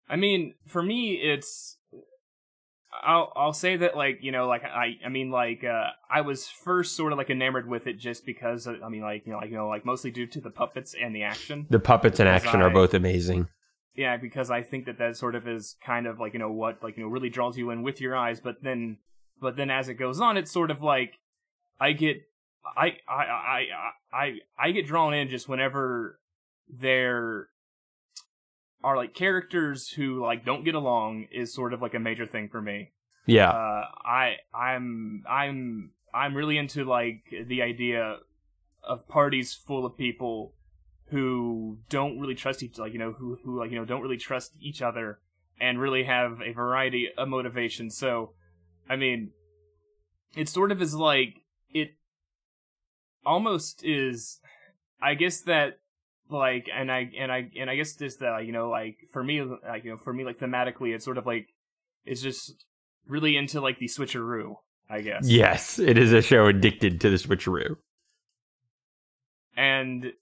I 0.09 0.15
mean, 0.15 0.55
for 0.69 0.81
me, 0.81 1.15
it's 1.15 1.79
I'll 2.93 3.33
I'll 3.35 3.53
say 3.53 3.77
that 3.77 3.97
like 3.97 4.19
you 4.23 4.33
know 4.33 4.47
like 4.49 4.65
I 4.65 4.99
I 5.05 5.09
mean 5.09 5.31
like 5.31 5.65
uh 5.65 5.89
I 6.11 6.21
was 6.21 6.49
first 6.49 6.97
sort 6.97 7.13
of 7.13 7.19
like 7.19 7.31
enamored 7.31 7.69
with 7.69 7.87
it 7.87 7.99
just 7.99 8.27
because 8.27 8.67
I 8.67 8.89
mean 8.89 9.03
like 9.03 9.27
you 9.27 9.33
know 9.33 9.39
like 9.39 9.51
you 9.51 9.57
know 9.57 9.69
like 9.69 9.85
mostly 9.85 10.11
due 10.11 10.27
to 10.27 10.41
the 10.41 10.51
puppets 10.51 10.95
and 11.01 11.15
the 11.15 11.23
action. 11.23 11.67
The 11.71 11.81
puppets 11.81 12.21
and 12.21 12.29
action 12.29 12.61
I, 12.61 12.67
are 12.67 12.71
both 12.71 12.95
amazing 12.95 13.49
yeah, 13.95 14.17
because 14.17 14.51
I 14.51 14.63
think 14.63 14.87
that 14.87 14.99
that 14.99 15.17
sort 15.17 15.35
of 15.35 15.47
is 15.47 15.77
kind 15.85 16.07
of 16.07 16.19
like 16.19 16.33
you 16.33 16.39
know 16.39 16.51
what 16.51 16.83
like 16.83 16.97
you 16.97 17.03
know 17.03 17.11
really 17.11 17.29
draws 17.29 17.59
you 17.59 17.71
in 17.71 17.83
with 17.83 18.01
your 18.01 18.17
eyes, 18.17 18.41
but 18.41 18.63
then 18.63 18.99
but 19.41 19.57
then 19.57 19.71
as 19.71 19.89
it 19.89 19.95
goes 19.95 20.21
on, 20.21 20.37
it's 20.37 20.51
sort 20.51 20.71
of 20.71 20.83
like 20.83 21.19
I 21.79 21.93
get 21.93 22.23
I 22.77 22.97
I 23.09 23.25
I 23.25 23.67
I 24.13 24.33
I 24.59 24.71
get 24.71 24.87
drawn 24.87 25.13
in 25.13 25.29
just 25.29 25.49
whenever 25.49 26.19
there 26.69 27.49
are 28.85 28.97
like 28.97 29.14
characters 29.14 29.88
who 29.88 30.21
like 30.21 30.45
don't 30.45 30.64
get 30.64 30.75
along 30.75 31.27
is 31.33 31.55
sort 31.55 31.73
of 31.73 31.83
like 31.83 31.95
a 31.95 31.99
major 31.99 32.27
thing 32.27 32.49
for 32.49 32.61
me. 32.61 32.92
Yeah. 33.27 33.51
Uh, 33.51 33.85
I 34.05 34.37
I'm 34.55 35.25
I'm 35.29 35.90
I'm 36.12 36.35
really 36.35 36.59
into 36.59 36.85
like 36.85 37.23
the 37.47 37.62
idea 37.62 38.18
of 38.83 39.07
parties 39.09 39.55
full 39.55 39.87
of 39.87 39.97
people 39.97 40.55
who 41.07 41.79
don't 41.88 42.18
really 42.18 42.35
trust 42.35 42.62
each 42.62 42.79
like 42.79 42.92
you 42.92 42.99
know 42.99 43.12
who 43.12 43.38
who 43.45 43.59
like 43.59 43.71
you 43.71 43.79
know 43.79 43.85
don't 43.85 44.01
really 44.01 44.16
trust 44.16 44.53
each 44.61 44.83
other 44.83 45.18
and 45.61 45.81
really 45.81 46.03
have 46.05 46.40
a 46.45 46.53
variety 46.53 47.09
of 47.16 47.29
motivations. 47.29 47.97
So, 47.97 48.33
I 48.90 48.97
mean, 48.97 49.31
it 50.37 50.49
sort 50.49 50.73
of 50.73 50.83
is 50.83 50.95
like 50.95 51.37
it 51.71 51.95
almost 53.25 53.85
is. 53.85 54.40
I 55.01 55.14
guess 55.14 55.40
that 55.42 55.81
like 56.33 56.68
and 56.75 56.90
I 56.90 57.11
and 57.18 57.31
I 57.31 57.51
and 57.59 57.71
I 57.71 57.77
guess 57.77 57.95
this 57.95 58.16
that 58.16 58.45
you 58.47 58.53
know 58.53 58.68
like 58.68 58.97
for 59.12 59.23
me 59.23 59.42
like 59.42 59.85
you 59.85 59.90
know 59.90 59.97
for 59.97 60.12
me 60.12 60.25
like 60.25 60.38
thematically 60.38 60.95
it's 60.95 61.05
sort 61.05 61.18
of 61.18 61.27
like 61.27 61.47
it's 62.05 62.23
just 62.23 62.64
really 63.07 63.37
into 63.37 63.61
like 63.61 63.79
the 63.79 63.87
switcheroo. 63.87 64.55
I 64.90 65.01
guess. 65.01 65.27
Yes, 65.27 65.79
it 65.79 65.97
is 65.97 66.12
a 66.12 66.21
show 66.21 66.47
addicted 66.47 67.01
to 67.01 67.11
the 67.11 67.16
switcheroo. 67.16 67.77
And 69.57 70.12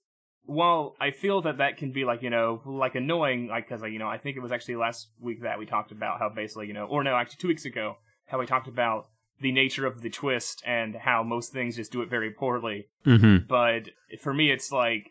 well, 0.45 0.95
I 0.99 1.11
feel 1.11 1.41
that 1.41 1.57
that 1.57 1.77
can 1.77 1.91
be 1.91 2.05
like 2.05 2.21
you 2.21 2.29
know 2.29 2.61
like 2.65 2.95
annoying 2.95 3.47
like 3.47 3.67
because 3.67 3.81
like, 3.81 3.91
you 3.91 3.99
know 3.99 4.07
I 4.07 4.17
think 4.17 4.37
it 4.37 4.41
was 4.41 4.51
actually 4.51 4.77
last 4.77 5.09
week 5.19 5.41
that 5.43 5.59
we 5.59 5.65
talked 5.65 5.91
about 5.91 6.19
how 6.19 6.29
basically 6.29 6.67
you 6.67 6.73
know 6.73 6.85
or 6.85 7.03
no 7.03 7.15
actually 7.15 7.37
two 7.39 7.47
weeks 7.47 7.65
ago 7.65 7.95
how 8.27 8.39
we 8.39 8.45
talked 8.45 8.67
about 8.67 9.07
the 9.41 9.51
nature 9.51 9.85
of 9.85 10.01
the 10.01 10.09
twist 10.09 10.61
and 10.65 10.95
how 10.95 11.23
most 11.23 11.51
things 11.51 11.75
just 11.75 11.91
do 11.91 12.01
it 12.01 12.09
very 12.09 12.31
poorly. 12.31 12.87
Mm-hmm. 13.05 13.47
But 13.47 13.89
for 14.21 14.33
me, 14.33 14.51
it's 14.51 14.71
like 14.71 15.10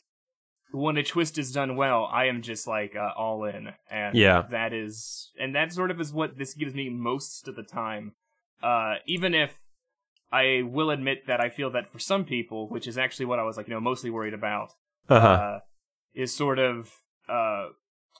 when 0.73 0.97
a 0.97 1.03
twist 1.03 1.39
is 1.39 1.53
done 1.53 1.77
well, 1.77 2.09
I 2.11 2.27
am 2.27 2.43
just 2.43 2.67
like 2.67 2.95
uh, 2.97 3.11
all 3.17 3.45
in, 3.45 3.71
and 3.91 4.17
yeah, 4.17 4.45
that 4.51 4.73
is 4.73 5.31
and 5.39 5.55
that 5.55 5.73
sort 5.73 5.91
of 5.91 6.01
is 6.01 6.13
what 6.13 6.39
this 6.39 6.55
gives 6.55 6.75
me 6.75 6.89
most 6.89 7.49
of 7.49 7.57
the 7.57 7.63
time. 7.63 8.13
Uh, 8.63 8.97
even 9.07 9.35
if 9.35 9.59
I 10.33 10.63
will 10.65 10.91
admit 10.91 11.27
that 11.27 11.41
I 11.41 11.49
feel 11.49 11.71
that 11.71 11.93
for 11.93 11.99
some 11.99 12.25
people, 12.25 12.69
which 12.69 12.87
is 12.87 12.99
actually 12.99 13.27
what 13.27 13.39
I 13.39 13.45
was 13.45 13.57
like 13.57 13.69
you 13.69 13.75
know 13.75 13.81
mostly 13.81 14.11
worried 14.11 14.35
about, 14.35 14.73
uh-huh. 15.09 15.27
uh, 15.27 15.59
is 16.15 16.35
sort 16.35 16.59
of 16.59 16.91
uh, 17.29 17.69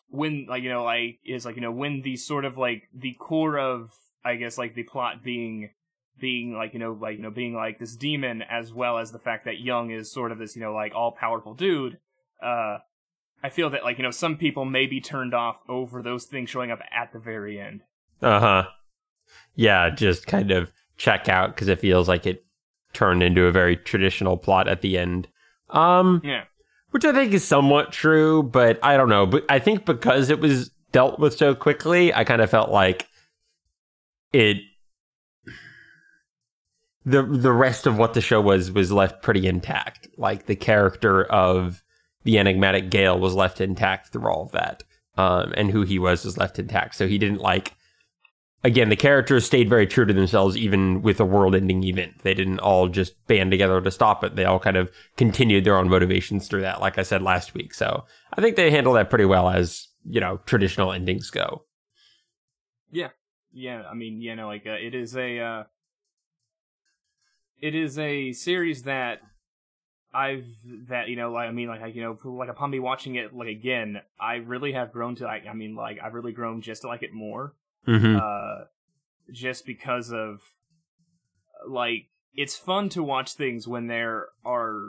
when 0.09 0.47
like 0.49 0.63
you 0.63 0.71
know 0.71 0.85
like 0.85 1.19
is 1.25 1.45
like 1.45 1.57
you 1.57 1.63
know 1.63 1.73
when 1.73 2.03
the 2.03 2.17
sort 2.17 2.45
of 2.45 2.59
like 2.59 2.83
the 2.95 3.15
core 3.15 3.59
of 3.59 3.91
I 4.25 4.37
guess 4.37 4.59
like 4.59 4.75
the 4.75 4.83
plot 4.83 5.23
being 5.23 5.71
being 6.21 6.53
like 6.53 6.75
you 6.75 6.79
know 6.79 6.97
like 7.01 7.17
you 7.17 7.23
know 7.23 7.31
being 7.31 7.55
like 7.55 7.79
this 7.79 7.97
demon 7.97 8.43
as 8.43 8.73
well 8.73 8.99
as 8.99 9.13
the 9.13 9.19
fact 9.19 9.45
that 9.47 9.61
Young 9.61 9.91
is 9.91 10.13
sort 10.13 10.33
of 10.33 10.39
this 10.39 10.57
you 10.57 10.63
know 10.63 10.75
like 10.75 10.95
all 10.95 11.13
powerful 11.13 11.55
dude. 11.55 11.99
Uh, 12.43 12.79
I 13.43 13.49
feel 13.51 13.71
that 13.71 13.85
like 13.85 13.99
you 13.99 14.03
know 14.03 14.11
some 14.11 14.37
people 14.37 14.65
may 14.65 14.87
be 14.87 15.01
turned 15.01 15.35
off 15.35 15.61
over 15.69 16.03
those 16.03 16.25
things 16.25 16.51
showing 16.51 16.71
up 16.71 16.81
at 16.91 17.13
the 17.13 17.19
very 17.19 17.61
end. 17.61 17.83
Uh 18.23 18.41
huh. 18.41 18.65
Yeah, 19.55 19.91
just 19.91 20.27
kind 20.27 20.51
of 20.51 20.73
check 20.97 21.29
out 21.29 21.55
because 21.55 21.69
it 21.69 21.81
feels 21.81 22.09
like 22.09 22.27
it 22.27 22.45
turned 22.93 23.23
into 23.23 23.45
a 23.45 23.53
very 23.53 23.77
traditional 23.77 24.37
plot 24.37 24.69
at 24.69 24.83
the 24.83 24.99
end. 24.99 25.29
Um, 25.71 26.21
yeah 26.25 26.45
which 26.91 27.05
I 27.05 27.13
think 27.13 27.33
is 27.33 27.45
somewhat 27.45 27.93
true, 27.93 28.43
but 28.43 28.79
I 28.83 28.97
don't 28.97 29.09
know. 29.09 29.27
But 29.27 29.45
I 29.49 29.59
think 29.59 29.85
because 29.85 30.31
it 30.31 30.41
was 30.41 30.71
dealt 30.93 31.19
with 31.19 31.37
so 31.37 31.55
quickly, 31.55 32.13
I 32.13 32.25
kind 32.25 32.43
of 32.43 32.51
felt 32.51 32.71
like 32.71 33.09
it 34.33 34.59
the 37.05 37.23
the 37.23 37.53
rest 37.53 37.87
of 37.87 37.97
what 37.97 38.15
the 38.15 38.21
show 38.21 38.41
was 38.41 38.71
was 38.71 38.93
left 38.93 39.23
pretty 39.23 39.47
intact. 39.47 40.09
Like 40.17 40.47
the 40.47 40.57
character 40.57 41.25
of 41.25 41.83
the 42.25 42.39
enigmatic 42.39 42.91
Gale 42.91 43.19
was 43.19 43.35
left 43.35 43.61
intact 43.61 44.09
through 44.09 44.29
all 44.31 44.45
of 44.45 44.53
that, 44.53 44.83
um, 45.17 45.53
and 45.57 45.71
who 45.71 45.83
he 45.83 45.99
was 45.99 46.25
was 46.25 46.39
left 46.39 46.59
intact. 46.59 46.95
So 46.95 47.07
he 47.07 47.19
didn't 47.19 47.41
like 47.41 47.75
again, 48.63 48.89
the 48.89 48.97
characters 48.97 49.47
stayed 49.47 49.69
very 49.69 49.87
true 49.87 50.05
to 50.05 50.13
themselves, 50.13 50.57
even 50.57 51.03
with 51.03 51.21
a 51.21 51.25
world-ending 51.25 51.83
event. 51.85 52.23
They 52.23 52.35
didn't 52.35 52.61
all 52.61 52.89
just 52.89 53.27
band 53.27 53.51
together 53.51 53.81
to 53.81 53.91
stop 53.91 54.23
it. 54.25 54.37
They 54.37 54.45
all 54.45 54.61
kind 54.61 54.77
of 54.77 54.91
continued 55.17 55.65
their 55.65 55.77
own 55.77 55.89
motivations 55.89 56.49
through 56.49 56.63
that, 56.63 56.81
like 56.81 56.99
I 56.99 57.03
said 57.03 57.23
last 57.23 57.55
week. 57.55 57.75
So 57.75 58.05
I 58.33 58.41
think 58.41 58.57
they 58.57 58.71
handle 58.71 58.93
that 58.95 59.11
pretty 59.11 59.25
well 59.25 59.49
as 59.49 59.89
you 60.05 60.21
know 60.21 60.39
traditional 60.47 60.93
endings 60.93 61.31
go. 61.31 61.65
Yeah, 62.91 63.11
yeah. 63.53 63.83
I 63.91 63.95
mean, 63.95 64.21
you 64.21 64.35
know, 64.37 64.49
like 64.49 64.67
uh, 64.67 64.73
it 64.73 64.95
is 64.95 65.17
a 65.17 65.39
uh, 65.39 65.65
it 67.61 67.75
is 67.75 67.99
a 67.99 68.33
series 68.33 68.85
that 68.85 69.21
I've 70.13 70.47
that 70.89 71.09
you 71.09 71.17
know 71.17 71.31
like 71.31 71.49
I 71.49 71.53
mean 71.53 71.69
like 71.69 71.95
you 71.95 72.03
know 72.03 72.19
like 72.31 72.49
upon 72.49 72.71
me 72.71 72.81
watching 72.81 73.15
it 73.15 73.35
like 73.35 73.49
again 73.49 74.01
I 74.21 74.37
really 74.37 74.73
have 74.73 74.93
grown 74.93 75.15
to 75.17 75.25
like 75.25 75.47
I 75.47 75.53
mean 75.53 75.77
like 75.77 75.99
I've 76.03 76.15
really 76.15 76.33
grown 76.33 76.63
just 76.63 76.83
to 76.83 76.89
like 76.89 77.03
it 77.03 77.13
more 77.13 77.55
mm-hmm. 77.87 78.17
uh, 78.17 78.65
just 79.33 79.65
because 79.65 80.13
of 80.13 80.41
like 81.69 82.09
it's 82.35 82.57
fun 82.57 82.89
to 82.91 83.03
watch 83.03 83.35
things 83.35 83.69
when 83.69 83.87
there 83.87 84.27
are 84.45 84.83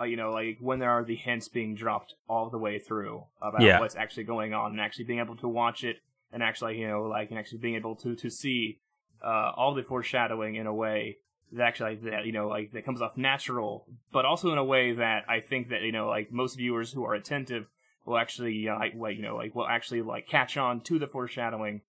uh, 0.00 0.04
you 0.04 0.16
know 0.16 0.30
like 0.30 0.58
when 0.60 0.78
there 0.78 0.90
are 0.90 1.04
the 1.04 1.16
hints 1.16 1.48
being 1.48 1.74
dropped 1.74 2.14
all 2.28 2.48
the 2.48 2.58
way 2.58 2.78
through 2.78 3.24
about 3.42 3.62
yeah. 3.62 3.80
what's 3.80 3.96
actually 3.96 4.24
going 4.24 4.54
on 4.54 4.70
and 4.72 4.80
actually 4.80 5.04
being 5.04 5.18
able 5.18 5.36
to 5.36 5.48
watch 5.48 5.82
it 5.82 5.96
and 6.32 6.42
actually 6.42 6.78
you 6.78 6.86
know 6.86 7.02
like 7.02 7.30
and 7.30 7.38
actually 7.38 7.58
being 7.58 7.74
able 7.74 7.96
to 7.96 8.14
to 8.14 8.30
see 8.30 8.78
uh, 9.24 9.50
all 9.56 9.74
the 9.74 9.82
foreshadowing 9.82 10.54
in 10.54 10.66
a 10.66 10.74
way 10.74 11.16
that 11.52 11.62
actually 11.62 11.96
that 11.96 12.26
you 12.26 12.32
know 12.32 12.48
like 12.48 12.72
that 12.72 12.84
comes 12.84 13.00
off 13.00 13.16
natural 13.16 13.86
but 14.12 14.24
also 14.24 14.52
in 14.52 14.58
a 14.58 14.64
way 14.64 14.92
that 14.92 15.24
i 15.28 15.40
think 15.40 15.70
that 15.70 15.82
you 15.82 15.92
know 15.92 16.08
like 16.08 16.30
most 16.30 16.56
viewers 16.56 16.92
who 16.92 17.04
are 17.04 17.14
attentive 17.14 17.66
will 18.04 18.18
actually 18.18 18.68
uh, 18.68 18.78
like, 18.78 19.16
you 19.16 19.22
know 19.22 19.36
like 19.36 19.54
will 19.54 19.66
actually 19.66 20.02
like 20.02 20.26
catch 20.26 20.56
on 20.56 20.80
to 20.80 20.98
the 20.98 21.06
foreshadowing 21.06 21.80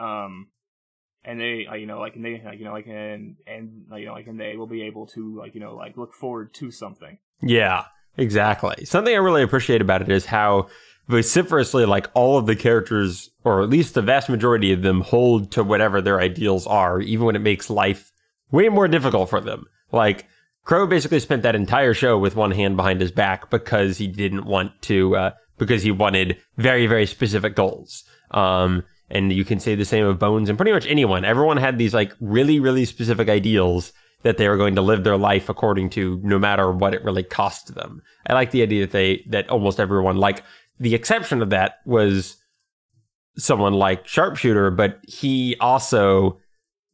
um, 0.00 0.48
and 1.24 1.38
they, 1.38 1.66
uh, 1.70 1.74
you 1.74 1.86
know, 1.86 2.00
like, 2.00 2.16
and 2.16 2.24
they, 2.24 2.42
like, 2.44 2.58
you 2.58 2.64
know, 2.64 2.72
like, 2.72 2.86
and, 2.86 3.36
and, 3.46 3.84
you 3.96 4.06
know, 4.06 4.12
like, 4.12 4.26
and 4.26 4.40
they 4.40 4.56
will 4.56 4.66
be 4.66 4.82
able 4.82 5.06
to, 5.08 5.36
like, 5.36 5.54
you 5.54 5.60
know, 5.60 5.74
like, 5.74 5.96
look 5.96 6.14
forward 6.14 6.54
to 6.54 6.70
something. 6.70 7.18
Yeah, 7.42 7.84
exactly. 8.16 8.84
Something 8.86 9.14
I 9.14 9.18
really 9.18 9.42
appreciate 9.42 9.82
about 9.82 10.02
it 10.02 10.08
is 10.08 10.26
how 10.26 10.68
vociferously, 11.08 11.84
like 11.84 12.08
all 12.14 12.38
of 12.38 12.46
the 12.46 12.56
characters, 12.56 13.30
or 13.44 13.62
at 13.62 13.68
least 13.68 13.94
the 13.94 14.02
vast 14.02 14.30
majority 14.30 14.72
of 14.72 14.82
them, 14.82 15.02
hold 15.02 15.52
to 15.52 15.62
whatever 15.64 16.00
their 16.00 16.20
ideals 16.20 16.66
are, 16.66 17.00
even 17.00 17.26
when 17.26 17.36
it 17.36 17.40
makes 17.40 17.68
life 17.68 18.12
way 18.50 18.68
more 18.68 18.88
difficult 18.88 19.30
for 19.30 19.40
them. 19.40 19.66
Like, 19.92 20.26
Crow 20.64 20.86
basically 20.86 21.20
spent 21.20 21.42
that 21.42 21.54
entire 21.54 21.94
show 21.94 22.18
with 22.18 22.36
one 22.36 22.50
hand 22.50 22.76
behind 22.76 23.00
his 23.00 23.10
back 23.10 23.50
because 23.50 23.98
he 23.98 24.06
didn't 24.06 24.44
want 24.44 24.80
to, 24.82 25.16
uh, 25.16 25.30
because 25.58 25.82
he 25.82 25.90
wanted 25.90 26.38
very, 26.56 26.86
very 26.86 27.06
specific 27.06 27.56
goals. 27.56 28.04
Um, 28.30 28.84
and 29.10 29.32
you 29.32 29.44
can 29.44 29.58
say 29.58 29.74
the 29.74 29.84
same 29.84 30.04
of 30.04 30.18
Bones 30.18 30.48
and 30.48 30.58
pretty 30.58 30.72
much 30.72 30.86
anyone. 30.86 31.24
Everyone 31.24 31.56
had 31.56 31.78
these 31.78 31.94
like 31.94 32.12
really, 32.20 32.60
really 32.60 32.84
specific 32.84 33.28
ideals 33.28 33.92
that 34.22 34.36
they 34.36 34.48
were 34.48 34.58
going 34.58 34.74
to 34.76 34.82
live 34.82 35.02
their 35.02 35.16
life 35.16 35.48
according 35.48 35.90
to, 35.90 36.20
no 36.22 36.38
matter 36.38 36.70
what 36.70 36.94
it 36.94 37.02
really 37.04 37.22
cost 37.22 37.74
them. 37.74 38.02
I 38.26 38.34
like 38.34 38.50
the 38.50 38.62
idea 38.62 38.82
that 38.82 38.92
they, 38.92 39.24
that 39.30 39.48
almost 39.48 39.80
everyone, 39.80 40.18
like, 40.18 40.44
the 40.78 40.94
exception 40.94 41.42
of 41.42 41.50
that 41.50 41.76
was 41.84 42.36
someone 43.36 43.74
like 43.74 44.06
Sharpshooter, 44.06 44.70
but 44.70 44.98
he 45.06 45.56
also 45.60 46.38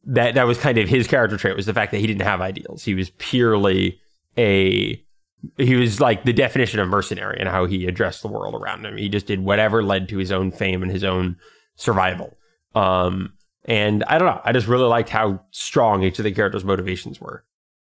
that 0.07 0.33
that 0.35 0.43
was 0.47 0.57
kind 0.57 0.77
of 0.77 0.89
his 0.89 1.07
character 1.07 1.37
trait 1.37 1.55
was 1.55 1.65
the 1.65 1.73
fact 1.73 1.91
that 1.91 1.99
he 1.99 2.07
didn't 2.07 2.21
have 2.23 2.41
ideals. 2.41 2.83
He 2.83 2.95
was 2.95 3.11
purely 3.17 3.99
a 4.37 5.01
he 5.57 5.75
was 5.75 6.01
like 6.01 6.23
the 6.23 6.33
definition 6.33 6.79
of 6.79 6.87
mercenary 6.89 7.37
and 7.39 7.47
how 7.47 7.65
he 7.65 7.85
addressed 7.85 8.21
the 8.23 8.27
world 8.27 8.55
around 8.55 8.85
him. 8.85 8.97
He 8.97 9.07
just 9.09 9.27
did 9.27 9.43
whatever 9.43 9.83
led 9.83 10.09
to 10.09 10.17
his 10.17 10.31
own 10.31 10.51
fame 10.51 10.81
and 10.81 10.91
his 10.91 11.03
own 11.03 11.37
survival. 11.75 12.35
Um, 12.73 13.33
and 13.65 14.03
I 14.05 14.17
don't 14.17 14.27
know. 14.27 14.41
I 14.43 14.51
just 14.51 14.67
really 14.67 14.85
liked 14.87 15.09
how 15.09 15.41
strong 15.51 16.03
each 16.03 16.17
of 16.19 16.23
the 16.23 16.31
characters' 16.31 16.63
motivations 16.63 17.21
were. 17.21 17.43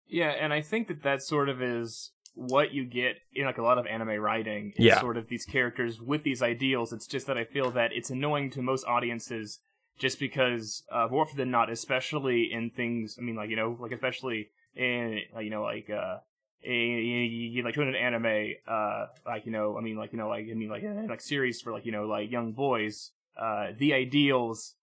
Yeah, 0.06 0.30
and 0.30 0.52
I 0.52 0.62
think 0.62 0.88
that 0.88 1.02
that 1.02 1.22
sort 1.22 1.48
of 1.48 1.62
is 1.62 2.10
what 2.34 2.72
you 2.72 2.84
get 2.84 3.16
in 3.34 3.44
like 3.44 3.58
a 3.58 3.62
lot 3.62 3.78
of 3.78 3.86
anime 3.86 4.20
writing 4.20 4.72
is 4.76 4.86
Yeah. 4.86 5.00
sort 5.00 5.16
of 5.16 5.28
these 5.28 5.44
characters 5.44 6.00
with 6.00 6.22
these 6.22 6.42
ideals. 6.42 6.92
It's 6.92 7.06
just 7.06 7.26
that 7.26 7.36
I 7.36 7.44
feel 7.44 7.70
that 7.72 7.92
it's 7.92 8.10
annoying 8.10 8.50
to 8.50 8.62
most 8.62 8.84
audiences 8.86 9.60
just 9.98 10.18
because 10.18 10.82
uh, 10.90 11.08
more 11.10 11.22
often 11.22 11.36
than 11.36 11.50
not, 11.50 11.70
especially 11.70 12.52
in 12.52 12.70
things. 12.70 13.16
I 13.18 13.22
mean, 13.22 13.36
like 13.36 13.50
you 13.50 13.56
know, 13.56 13.76
like 13.80 13.92
especially 13.92 14.50
in 14.74 15.20
like, 15.34 15.44
you 15.44 15.50
know, 15.50 15.62
like 15.62 15.90
uh, 15.90 16.18
in, 16.62 16.72
in, 16.72 17.64
like 17.64 17.74
to 17.74 17.82
an 17.82 17.94
anime, 17.94 18.54
uh, 18.66 19.06
like 19.26 19.46
you 19.46 19.52
know, 19.52 19.76
I 19.76 19.80
mean, 19.80 19.96
like 19.96 20.12
you 20.12 20.18
know, 20.18 20.28
like 20.28 20.46
I 20.50 20.54
mean, 20.54 20.68
like 20.68 20.84
uh, 20.84 21.08
like 21.08 21.20
series 21.20 21.60
for 21.60 21.72
like 21.72 21.86
you 21.86 21.92
know, 21.92 22.06
like 22.06 22.30
young 22.30 22.52
boys. 22.52 23.10
Uh, 23.36 23.68
the 23.76 23.94
ideals 23.94 24.74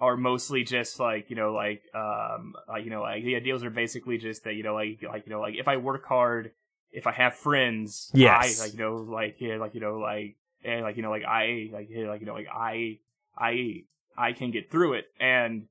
are 0.00 0.16
mostly 0.16 0.62
just 0.62 1.00
like 1.00 1.30
you 1.30 1.36
know 1.36 1.52
like 1.52 1.82
um 1.94 2.54
like 2.68 2.84
you 2.84 2.90
know 2.90 3.00
like 3.00 3.24
the 3.24 3.34
ideals 3.34 3.64
are 3.64 3.70
basically 3.70 4.18
just 4.18 4.44
that 4.44 4.54
you 4.54 4.62
know 4.62 4.74
like 4.74 5.02
like 5.02 5.26
you 5.26 5.32
know 5.32 5.40
like 5.40 5.54
if 5.56 5.68
I 5.68 5.78
work 5.78 6.04
hard 6.06 6.52
if 6.92 7.06
I 7.06 7.12
have 7.12 7.34
friends 7.34 8.10
Yes. 8.14 8.60
I 8.60 8.64
like 8.64 8.74
you 8.74 8.78
know 8.78 8.96
like 8.96 9.36
yeah 9.38 9.56
like 9.56 9.74
you 9.74 9.80
know 9.80 9.98
like 9.98 10.36
and 10.64 10.82
like 10.82 10.96
you 10.96 11.02
know 11.02 11.10
like 11.10 11.24
I 11.24 11.70
like 11.72 11.88
yeah, 11.90 12.08
like 12.08 12.20
you 12.20 12.26
know 12.26 12.34
like 12.34 12.48
I 12.52 12.98
I 13.36 13.84
I 14.18 14.32
can 14.32 14.50
get 14.50 14.70
through 14.70 14.94
it 14.94 15.04
and 15.20 15.64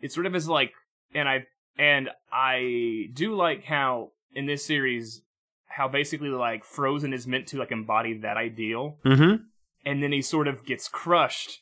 it 0.00 0.12
sort 0.12 0.26
of 0.26 0.34
is 0.34 0.48
like 0.48 0.72
and 1.14 1.28
I 1.28 1.44
and 1.78 2.10
I 2.32 3.08
do 3.12 3.34
like 3.34 3.64
how 3.64 4.10
in 4.34 4.46
this 4.46 4.64
series 4.64 5.22
how 5.66 5.88
basically 5.88 6.28
like 6.30 6.64
Frozen 6.64 7.12
is 7.12 7.26
meant 7.26 7.46
to 7.48 7.58
like 7.58 7.72
embody 7.72 8.18
that 8.18 8.36
ideal 8.36 8.98
Mm-hmm. 9.04 9.42
and 9.84 10.02
then 10.02 10.12
he 10.12 10.22
sort 10.22 10.48
of 10.48 10.64
gets 10.64 10.88
crushed 10.88 11.60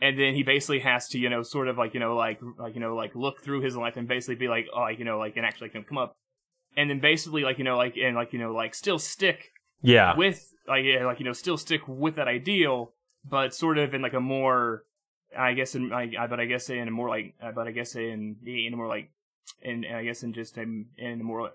and 0.00 0.18
then 0.18 0.34
he 0.34 0.42
basically 0.42 0.80
has 0.80 1.08
to 1.08 1.18
you 1.18 1.28
know 1.30 1.42
sort 1.42 1.68
of 1.68 1.78
like 1.78 1.94
you 1.94 2.00
know 2.00 2.16
like 2.16 2.40
like 2.58 2.74
you 2.74 2.80
know 2.80 2.94
like 2.96 3.14
look 3.14 3.42
through 3.42 3.60
his 3.62 3.76
life 3.76 3.96
and 3.96 4.08
basically 4.08 4.34
be 4.34 4.48
like 4.48 4.66
oh 4.74 4.80
like, 4.80 4.98
you 4.98 5.04
know 5.04 5.18
like 5.18 5.36
and 5.36 5.46
actually 5.46 5.68
can 5.68 5.84
come 5.84 5.98
up 5.98 6.12
and 6.76 6.90
then 6.90 7.00
basically 7.00 7.42
like 7.42 7.58
you 7.58 7.64
know 7.64 7.76
like 7.76 7.96
and 7.96 8.16
like 8.16 8.32
you 8.32 8.38
know 8.38 8.52
like 8.52 8.74
still 8.74 8.98
stick 8.98 9.50
Yeah. 9.82 10.16
with 10.16 10.52
like 10.66 10.84
yeah, 10.84 11.04
like 11.06 11.18
you 11.20 11.24
know 11.24 11.32
still 11.32 11.56
stick 11.56 11.82
with 11.86 12.16
that 12.16 12.26
ideal 12.28 12.92
but 13.28 13.54
sort 13.54 13.78
of 13.78 13.94
in 13.94 14.02
like 14.02 14.14
a 14.14 14.20
more 14.20 14.82
i 15.36 15.52
guess 15.52 15.74
in 15.74 15.92
I, 15.92 16.12
I 16.18 16.26
but 16.26 16.40
i 16.40 16.44
guess 16.44 16.68
in 16.70 16.88
a 16.88 16.90
more 16.90 17.08
like 17.08 17.34
uh, 17.42 17.52
but 17.52 17.66
i 17.66 17.70
guess 17.70 17.94
in 17.94 18.36
in 18.44 18.72
a 18.72 18.76
more 18.76 18.88
like 18.88 19.10
in 19.62 19.84
i 19.84 20.04
guess 20.04 20.22
in 20.22 20.32
just 20.32 20.56
in 20.58 20.86
in 20.96 21.20
a 21.20 21.24
more 21.24 21.50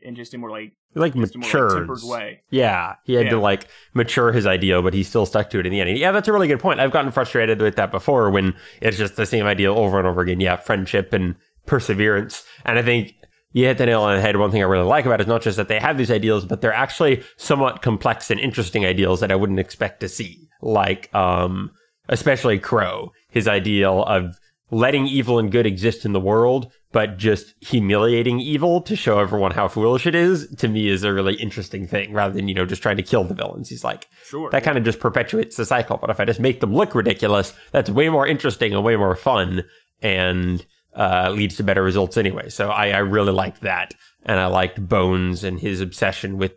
in 0.00 0.14
just 0.14 0.34
a 0.34 0.38
more 0.38 0.50
like 0.50 0.72
Like 0.94 1.14
a 1.14 1.18
more 1.18 1.86
like, 1.86 2.04
way 2.04 2.42
Yeah, 2.50 2.94
he 3.04 3.14
had 3.14 3.30
to 3.30 3.38
like 3.38 3.68
mature 3.94 4.32
his 4.32 4.46
ideal, 4.46 4.82
but 4.82 4.94
he 4.94 5.02
still 5.02 5.26
stuck 5.26 5.50
to 5.50 5.58
it 5.58 5.66
in 5.66 5.72
the 5.72 5.80
end. 5.80 5.90
And 5.90 5.98
yeah, 5.98 6.12
that's 6.12 6.28
a 6.28 6.32
really 6.32 6.48
good 6.48 6.60
point. 6.60 6.80
I've 6.80 6.92
gotten 6.92 7.10
frustrated 7.10 7.60
with 7.60 7.76
that 7.76 7.90
before 7.90 8.30
when 8.30 8.54
it's 8.80 8.96
just 8.96 9.16
the 9.16 9.26
same 9.26 9.46
ideal 9.46 9.76
over 9.76 9.98
and 9.98 10.06
over 10.06 10.20
again. 10.20 10.40
Yeah, 10.40 10.56
friendship 10.56 11.12
and 11.12 11.34
perseverance. 11.66 12.44
And 12.64 12.78
I 12.78 12.82
think 12.82 13.14
you 13.52 13.64
hit 13.64 13.78
the 13.78 13.86
nail 13.86 14.02
on 14.02 14.16
the 14.16 14.20
head. 14.20 14.36
One 14.36 14.50
thing 14.50 14.62
I 14.62 14.66
really 14.66 14.86
like 14.86 15.04
about 15.04 15.20
it 15.20 15.24
is 15.24 15.28
not 15.28 15.42
just 15.42 15.56
that 15.56 15.68
they 15.68 15.80
have 15.80 15.98
these 15.98 16.10
ideals, 16.10 16.44
but 16.44 16.60
they're 16.60 16.72
actually 16.72 17.22
somewhat 17.36 17.82
complex 17.82 18.30
and 18.30 18.40
interesting 18.40 18.84
ideals 18.84 19.20
that 19.20 19.32
I 19.32 19.36
wouldn't 19.36 19.60
expect 19.60 20.00
to 20.00 20.08
see. 20.08 20.48
Like, 20.62 21.12
um, 21.14 21.72
especially 22.08 22.58
Crow, 22.58 23.12
his 23.30 23.48
ideal 23.48 24.02
of 24.04 24.38
letting 24.70 25.06
evil 25.06 25.38
and 25.38 25.50
good 25.50 25.66
exist 25.66 26.04
in 26.04 26.12
the 26.12 26.20
world, 26.20 26.70
but 26.92 27.16
just 27.16 27.54
humiliating 27.60 28.38
evil 28.38 28.82
to 28.82 28.94
show 28.94 29.18
everyone 29.18 29.50
how 29.50 29.66
foolish 29.66 30.06
it 30.06 30.14
is, 30.14 30.46
to 30.56 30.68
me 30.68 30.88
is 30.88 31.04
a 31.04 31.12
really 31.12 31.34
interesting 31.36 31.86
thing 31.86 32.12
rather 32.12 32.34
than, 32.34 32.48
you 32.48 32.54
know, 32.54 32.66
just 32.66 32.82
trying 32.82 32.96
to 32.96 33.02
kill 33.02 33.24
the 33.24 33.34
villains. 33.34 33.68
He's 33.68 33.84
like, 33.84 34.06
sure 34.24 34.50
that 34.50 34.64
kind 34.64 34.76
of 34.76 34.84
just 34.84 35.00
perpetuates 35.00 35.56
the 35.56 35.64
cycle. 35.64 35.96
But 35.96 36.10
if 36.10 36.20
I 36.20 36.26
just 36.26 36.40
make 36.40 36.60
them 36.60 36.74
look 36.74 36.94
ridiculous, 36.94 37.54
that's 37.72 37.88
way 37.88 38.08
more 38.10 38.26
interesting 38.26 38.74
and 38.74 38.84
way 38.84 38.96
more 38.96 39.16
fun 39.16 39.64
and 40.02 40.64
uh, 40.94 41.30
leads 41.30 41.56
to 41.56 41.64
better 41.64 41.82
results 41.82 42.16
anyway. 42.16 42.50
So 42.50 42.70
I, 42.70 42.90
I 42.90 42.98
really 42.98 43.32
liked 43.32 43.62
that. 43.62 43.94
And 44.24 44.38
I 44.38 44.46
liked 44.46 44.86
Bones 44.86 45.44
and 45.44 45.60
his 45.60 45.80
obsession 45.80 46.36
with, 46.36 46.52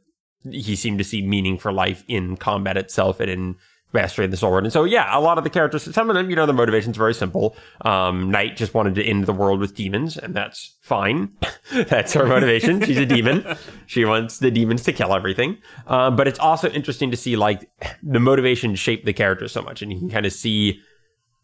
he 0.49 0.75
seemed 0.75 0.97
to 0.97 1.03
see 1.05 1.21
meaning 1.21 1.57
for 1.57 1.71
life 1.71 2.03
in 2.07 2.35
combat 2.35 2.75
itself 2.75 3.19
and 3.21 3.29
in 3.29 3.55
mastery 3.93 4.25
of 4.25 4.31
the 4.31 4.37
sword. 4.37 4.63
And 4.63 4.73
so, 4.73 4.83
yeah, 4.83 5.17
a 5.17 5.19
lot 5.19 5.37
of 5.37 5.43
the 5.43 5.49
characters, 5.49 5.93
some 5.93 6.09
of 6.09 6.15
them, 6.15 6.29
you 6.29 6.35
know, 6.35 6.45
the 6.45 6.53
motivation's 6.53 6.97
very 6.97 7.13
simple. 7.13 7.55
Um, 7.81 8.31
Knight 8.31 8.57
just 8.57 8.73
wanted 8.73 8.95
to 8.95 9.03
end 9.03 9.25
the 9.25 9.33
world 9.33 9.59
with 9.59 9.75
demons, 9.75 10.17
and 10.17 10.33
that's 10.33 10.75
fine. 10.81 11.31
that's 11.71 12.13
her 12.13 12.25
motivation. 12.25 12.81
She's 12.83 12.97
a 12.97 13.05
demon. 13.05 13.45
She 13.87 14.05
wants 14.05 14.39
the 14.39 14.51
demons 14.51 14.83
to 14.83 14.93
kill 14.93 15.13
everything. 15.13 15.57
Uh, 15.85 16.11
but 16.11 16.25
it's 16.25 16.39
also 16.39 16.69
interesting 16.69 17.11
to 17.11 17.17
see, 17.17 17.35
like, 17.35 17.69
the 18.01 18.21
motivation 18.21 18.75
shape 18.75 19.03
the 19.03 19.11
characters 19.11 19.51
so 19.51 19.61
much, 19.61 19.81
and 19.81 19.91
you 19.91 19.99
can 19.99 20.09
kind 20.09 20.25
of 20.25 20.31
see 20.31 20.79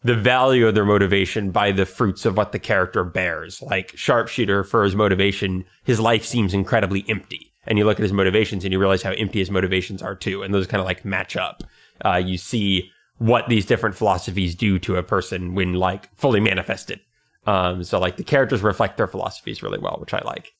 the 0.02 0.14
value 0.14 0.66
of 0.66 0.74
their 0.74 0.84
motivation 0.84 1.50
by 1.50 1.72
the 1.72 1.84
fruits 1.84 2.24
of 2.24 2.36
what 2.36 2.52
the 2.52 2.58
character 2.58 3.04
bears. 3.04 3.60
Like 3.60 3.96
Sharpshooter, 3.96 4.64
for 4.64 4.84
his 4.84 4.94
motivation, 4.94 5.64
his 5.84 6.00
life 6.00 6.24
seems 6.24 6.54
incredibly 6.54 7.04
empty. 7.08 7.52
And 7.66 7.78
you 7.78 7.84
look 7.84 7.98
at 7.98 8.02
his 8.02 8.12
motivations 8.12 8.64
and 8.64 8.72
you 8.72 8.78
realize 8.78 9.02
how 9.02 9.12
empty 9.12 9.40
his 9.40 9.50
motivations 9.50 10.00
are 10.00 10.14
too. 10.14 10.42
And 10.42 10.54
those 10.54 10.66
kind 10.66 10.80
of 10.80 10.86
like 10.86 11.04
match 11.04 11.36
up. 11.36 11.62
Uh, 12.04 12.16
you 12.16 12.38
see 12.38 12.90
what 13.18 13.48
these 13.48 13.66
different 13.66 13.96
philosophies 13.96 14.54
do 14.54 14.78
to 14.78 14.96
a 14.96 15.02
person 15.02 15.54
when 15.54 15.74
like 15.74 16.14
fully 16.16 16.40
manifested. 16.40 17.00
Um, 17.46 17.82
so 17.82 17.98
like 17.98 18.16
the 18.16 18.24
characters 18.24 18.62
reflect 18.62 18.96
their 18.96 19.06
philosophies 19.06 19.62
really 19.62 19.78
well, 19.78 19.96
which 20.00 20.14
I 20.14 20.20
like. 20.24 20.52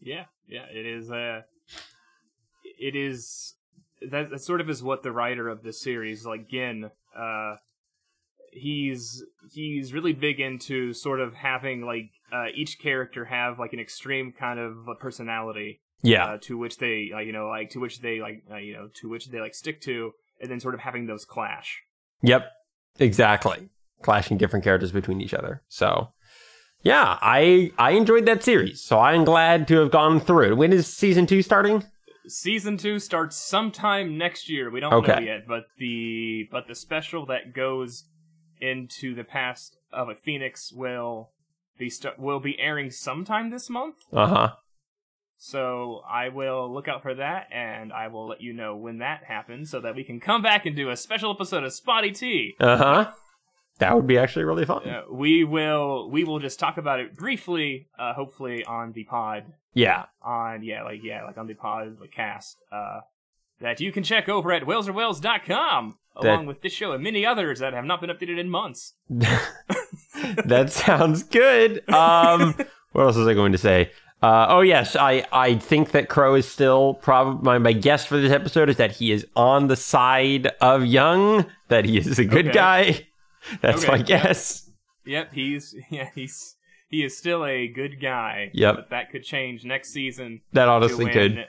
Yeah, 0.00 0.24
yeah, 0.46 0.66
it 0.70 0.86
is. 0.86 1.10
Uh, 1.10 1.42
it 2.78 2.94
is 2.94 3.54
that, 4.10 4.30
that 4.30 4.40
sort 4.40 4.60
of 4.60 4.68
is 4.68 4.82
what 4.82 5.02
the 5.02 5.12
writer 5.12 5.48
of 5.48 5.62
this 5.62 5.80
series, 5.80 6.26
like 6.26 6.48
Gen, 6.48 6.90
uh, 7.16 7.56
he's 8.52 9.24
he's 9.52 9.92
really 9.92 10.12
big 10.12 10.40
into 10.40 10.92
sort 10.92 11.20
of 11.20 11.34
having 11.34 11.82
like 11.82 12.10
uh, 12.32 12.46
each 12.54 12.78
character 12.78 13.26
have 13.26 13.58
like 13.58 13.72
an 13.72 13.80
extreme 13.80 14.32
kind 14.32 14.58
of 14.58 14.86
personality 14.98 15.80
Yeah. 16.02 16.26
uh, 16.26 16.38
to 16.42 16.58
which 16.58 16.78
they 16.78 17.10
uh, 17.14 17.18
you 17.20 17.32
know 17.32 17.48
like 17.48 17.70
to 17.70 17.80
which 17.80 18.00
they 18.00 18.20
like 18.20 18.42
uh, 18.50 18.56
you 18.56 18.74
know 18.74 18.88
to 19.00 19.08
which 19.08 19.28
they 19.30 19.40
like 19.40 19.54
stick 19.54 19.80
to, 19.82 20.12
and 20.40 20.50
then 20.50 20.60
sort 20.60 20.74
of 20.74 20.80
having 20.80 21.06
those 21.06 21.24
clash. 21.24 21.82
Yep. 22.22 22.50
Exactly. 22.98 23.68
Clashing 24.02 24.36
different 24.38 24.64
characters 24.64 24.92
between 24.92 25.20
each 25.20 25.34
other. 25.34 25.62
So 25.68 26.12
yeah, 26.82 27.18
I 27.20 27.72
I 27.78 27.92
enjoyed 27.92 28.26
that 28.26 28.42
series. 28.42 28.82
So 28.82 28.98
I'm 29.00 29.24
glad 29.24 29.66
to 29.68 29.78
have 29.78 29.90
gone 29.90 30.20
through 30.20 30.52
it. 30.52 30.56
When 30.56 30.72
is 30.72 30.86
season 30.86 31.26
two 31.26 31.42
starting? 31.42 31.82
Season 32.28 32.76
two 32.76 32.98
starts 32.98 33.36
sometime 33.36 34.18
next 34.18 34.48
year. 34.48 34.70
We 34.70 34.80
don't 34.80 34.92
Okay. 34.92 35.14
know 35.14 35.20
yet, 35.20 35.46
but 35.46 35.66
the 35.78 36.48
but 36.50 36.66
the 36.68 36.74
special 36.74 37.26
that 37.26 37.54
goes 37.54 38.04
into 38.60 39.14
the 39.14 39.24
past 39.24 39.76
of 39.92 40.08
a 40.08 40.14
Phoenix 40.14 40.72
will 40.72 41.30
be 41.78 41.88
st- 41.90 42.18
will 42.18 42.40
be 42.40 42.58
airing 42.58 42.90
sometime 42.90 43.50
this 43.50 43.68
month. 43.70 43.96
Uh-huh. 44.12 44.52
So 45.38 46.00
I 46.08 46.30
will 46.30 46.72
look 46.72 46.88
out 46.88 47.02
for 47.02 47.14
that, 47.14 47.48
and 47.52 47.92
I 47.92 48.08
will 48.08 48.26
let 48.28 48.40
you 48.40 48.52
know 48.52 48.76
when 48.76 48.98
that 48.98 49.24
happens, 49.24 49.70
so 49.70 49.80
that 49.80 49.94
we 49.94 50.02
can 50.04 50.18
come 50.20 50.42
back 50.42 50.64
and 50.66 50.74
do 50.74 50.88
a 50.90 50.96
special 50.96 51.30
episode 51.30 51.62
of 51.64 51.72
Spotty 51.72 52.10
Tea. 52.12 52.54
Uh-huh. 52.58 53.10
That 53.78 53.94
would 53.94 54.06
be 54.06 54.16
actually 54.16 54.44
really 54.46 54.64
fun. 54.64 54.88
Uh, 54.88 55.02
we 55.12 55.44
will 55.44 56.08
we 56.10 56.24
will 56.24 56.38
just 56.38 56.58
talk 56.58 56.78
about 56.78 57.00
it 57.00 57.14
briefly, 57.16 57.88
uh, 57.98 58.14
hopefully 58.14 58.64
on 58.64 58.92
the 58.92 59.04
pod 59.04 59.44
Yeah. 59.74 60.06
on 60.22 60.62
yeah 60.62 60.82
like 60.84 61.00
yeah 61.02 61.24
like 61.24 61.36
on 61.36 61.46
the 61.46 61.52
pod 61.54 61.98
the 62.00 62.08
cast 62.08 62.56
uh 62.72 63.00
that 63.60 63.78
you 63.80 63.92
can 63.92 64.02
check 64.02 64.30
over 64.30 64.50
at 64.52 64.62
walesorwales.com 64.62 65.98
That- 66.22 66.24
along 66.26 66.46
with 66.46 66.62
this 66.62 66.72
show 66.72 66.92
and 66.92 67.04
many 67.04 67.26
others 67.26 67.58
that 67.60 67.74
have 67.74 67.84
not 67.84 68.00
been 68.00 68.08
updated 68.08 68.38
in 68.38 68.48
months 68.48 68.94
that 70.46 70.70
sounds 70.72 71.22
good. 71.22 71.86
Um, 71.90 72.54
what 72.92 73.02
else 73.04 73.16
was 73.16 73.28
I 73.28 73.34
going 73.34 73.52
to 73.52 73.58
say? 73.58 73.90
Uh, 74.22 74.46
oh 74.48 74.60
yes, 74.60 74.96
I, 74.96 75.24
I 75.30 75.56
think 75.56 75.90
that 75.90 76.08
Crow 76.08 76.34
is 76.34 76.48
still 76.48 76.94
probably 76.94 77.42
my, 77.44 77.58
my 77.58 77.72
guess 77.72 78.06
for 78.06 78.16
this 78.18 78.32
episode 78.32 78.70
is 78.70 78.76
that 78.76 78.92
he 78.92 79.12
is 79.12 79.26
on 79.36 79.68
the 79.68 79.76
side 79.76 80.46
of 80.60 80.86
Young, 80.86 81.46
that 81.68 81.84
he 81.84 81.98
is 81.98 82.18
a 82.18 82.24
good 82.24 82.46
Okay. 82.48 82.54
guy. 82.54 83.06
That's 83.60 83.84
Okay, 83.84 83.92
my 83.92 83.98
guess. 84.02 84.70
Yep, 85.04 85.32
he's 85.34 85.74
yeah, 85.90 86.08
he's 86.14 86.56
he 86.88 87.04
is 87.04 87.16
still 87.16 87.44
a 87.44 87.68
good 87.68 88.00
guy. 88.00 88.50
Yep. 88.54 88.74
But 88.76 88.90
that 88.90 89.10
could 89.10 89.22
change 89.22 89.64
next 89.64 89.90
season. 89.92 90.40
That 90.52 90.68
honestly 90.68 91.04
to 91.04 91.04
win, 91.04 91.12
could. 91.34 91.46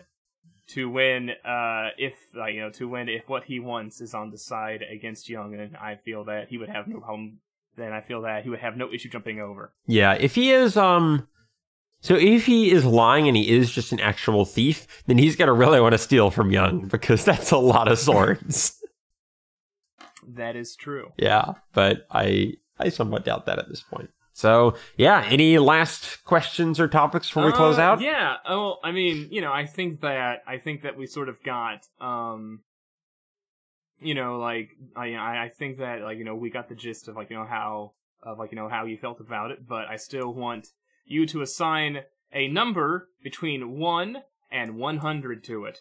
To 0.72 0.90
win, 0.90 1.30
uh, 1.46 1.90
if 1.98 2.14
like 2.36 2.54
you 2.54 2.62
know, 2.62 2.70
to 2.72 2.90
win 2.90 3.08
if 3.08 3.30
what 3.30 3.46
he 3.46 3.62
wants 3.62 4.02
is 4.02 4.14
on 4.14 4.30
the 4.32 4.38
side 4.38 4.84
against 4.84 5.30
Young, 5.30 5.56
and 5.56 5.78
I 5.78 5.96
feel 6.04 6.26
that 6.26 6.50
he 6.50 6.58
would 6.58 6.68
have 6.70 6.88
no 6.88 7.00
problem. 7.00 7.40
Then 7.78 7.94
I 7.94 8.02
feel 8.02 8.24
that 8.24 8.44
he 8.44 8.50
would 8.50 8.60
have 8.60 8.76
no 8.76 8.92
issue 8.92 9.08
jumping 9.10 9.40
over. 9.40 9.72
Yeah, 9.86 10.14
if 10.16 10.36
he 10.36 10.52
is 10.52 10.76
um 10.76 11.28
so 12.08 12.16
if 12.16 12.46
he 12.46 12.72
is 12.72 12.86
lying 12.86 13.28
and 13.28 13.36
he 13.36 13.50
is 13.50 13.70
just 13.72 13.92
an 13.92 14.00
actual 14.00 14.46
thief, 14.46 14.88
then 15.08 15.18
he's 15.18 15.36
gonna 15.36 15.54
really 15.54 15.82
want 15.82 15.92
to 15.94 15.98
steal 15.98 16.32
from 16.32 16.52
Young 16.52 16.88
because 16.88 17.26
that's 17.26 17.52
a 17.52 17.58
lot 17.58 17.88
of 17.92 18.00
swords. 18.00 18.74
That 20.30 20.56
is 20.58 20.76
true. 20.76 21.12
yeah, 21.18 21.54
but 21.74 22.06
I 22.12 22.54
I 22.78 22.90
somewhat 22.90 23.24
doubt 23.26 23.46
that 23.46 23.60
at 23.60 23.70
this 23.70 23.82
point. 23.82 24.10
So 24.34 24.76
yeah, 24.98 25.26
any 25.30 25.58
last 25.58 26.24
questions 26.26 26.80
or 26.82 26.88
topics 26.90 27.28
before 27.28 27.46
we 27.46 27.54
close 27.54 27.78
Uh, 27.80 27.84
out? 27.84 28.02
Yeah. 28.02 28.36
Oh, 28.48 28.76
I 28.84 28.92
mean, 28.92 29.30
you 29.32 29.40
know, 29.42 29.54
I 29.54 29.66
think 29.66 30.02
that 30.02 30.44
I 30.46 30.58
think 30.58 30.82
that 30.82 30.98
we 30.98 31.08
sort 31.08 31.30
of 31.30 31.42
got, 31.44 31.86
um, 32.02 32.60
you 34.00 34.14
know, 34.16 34.38
like 34.38 34.70
I 34.98 35.14
I 35.14 35.44
I 35.46 35.50
think 35.50 35.78
that 35.78 36.02
like 36.02 36.18
you 36.18 36.26
know 36.26 36.36
we 36.36 36.50
got 36.50 36.68
the 36.68 36.76
gist 36.76 37.08
of 37.08 37.16
like 37.16 37.30
you 37.30 37.38
know 37.38 37.46
how 37.46 37.94
of 38.22 38.38
like 38.38 38.52
you 38.52 38.58
know 38.58 38.68
how 38.68 38.84
you 38.86 38.98
felt 38.98 39.22
about 39.22 39.52
it, 39.52 39.66
but 39.66 39.88
I 39.88 39.96
still 39.96 40.34
want 40.34 40.68
you 41.08 41.26
to 41.28 41.42
assign 41.42 42.02
a 42.32 42.48
number 42.48 43.10
between 43.24 43.78
one 43.78 44.18
and 44.52 44.76
one 44.76 44.98
hundred 44.98 45.44
to 45.46 45.66
it. 45.66 45.80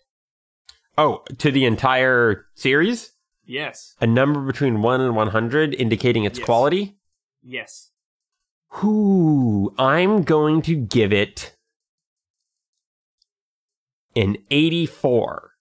Oh, 0.99 1.23
to 1.39 1.51
the 1.51 1.65
entire 1.67 2.47
series? 2.55 3.13
Yes. 3.45 3.95
A 4.01 4.07
number 4.07 4.41
between 4.41 4.83
1 4.83 5.01
and 5.01 5.15
100 5.15 5.75
indicating 5.75 6.25
its 6.25 6.39
Yes. 6.39 6.45
quality? 6.47 6.97
Yes. 7.43 7.93
Whoo, 8.83 9.73
I'm 9.79 10.23
going 10.23 10.63
to 10.63 10.75
give 10.75 11.13
it 11.13 11.55
an 14.17 14.39
84. 14.51 15.53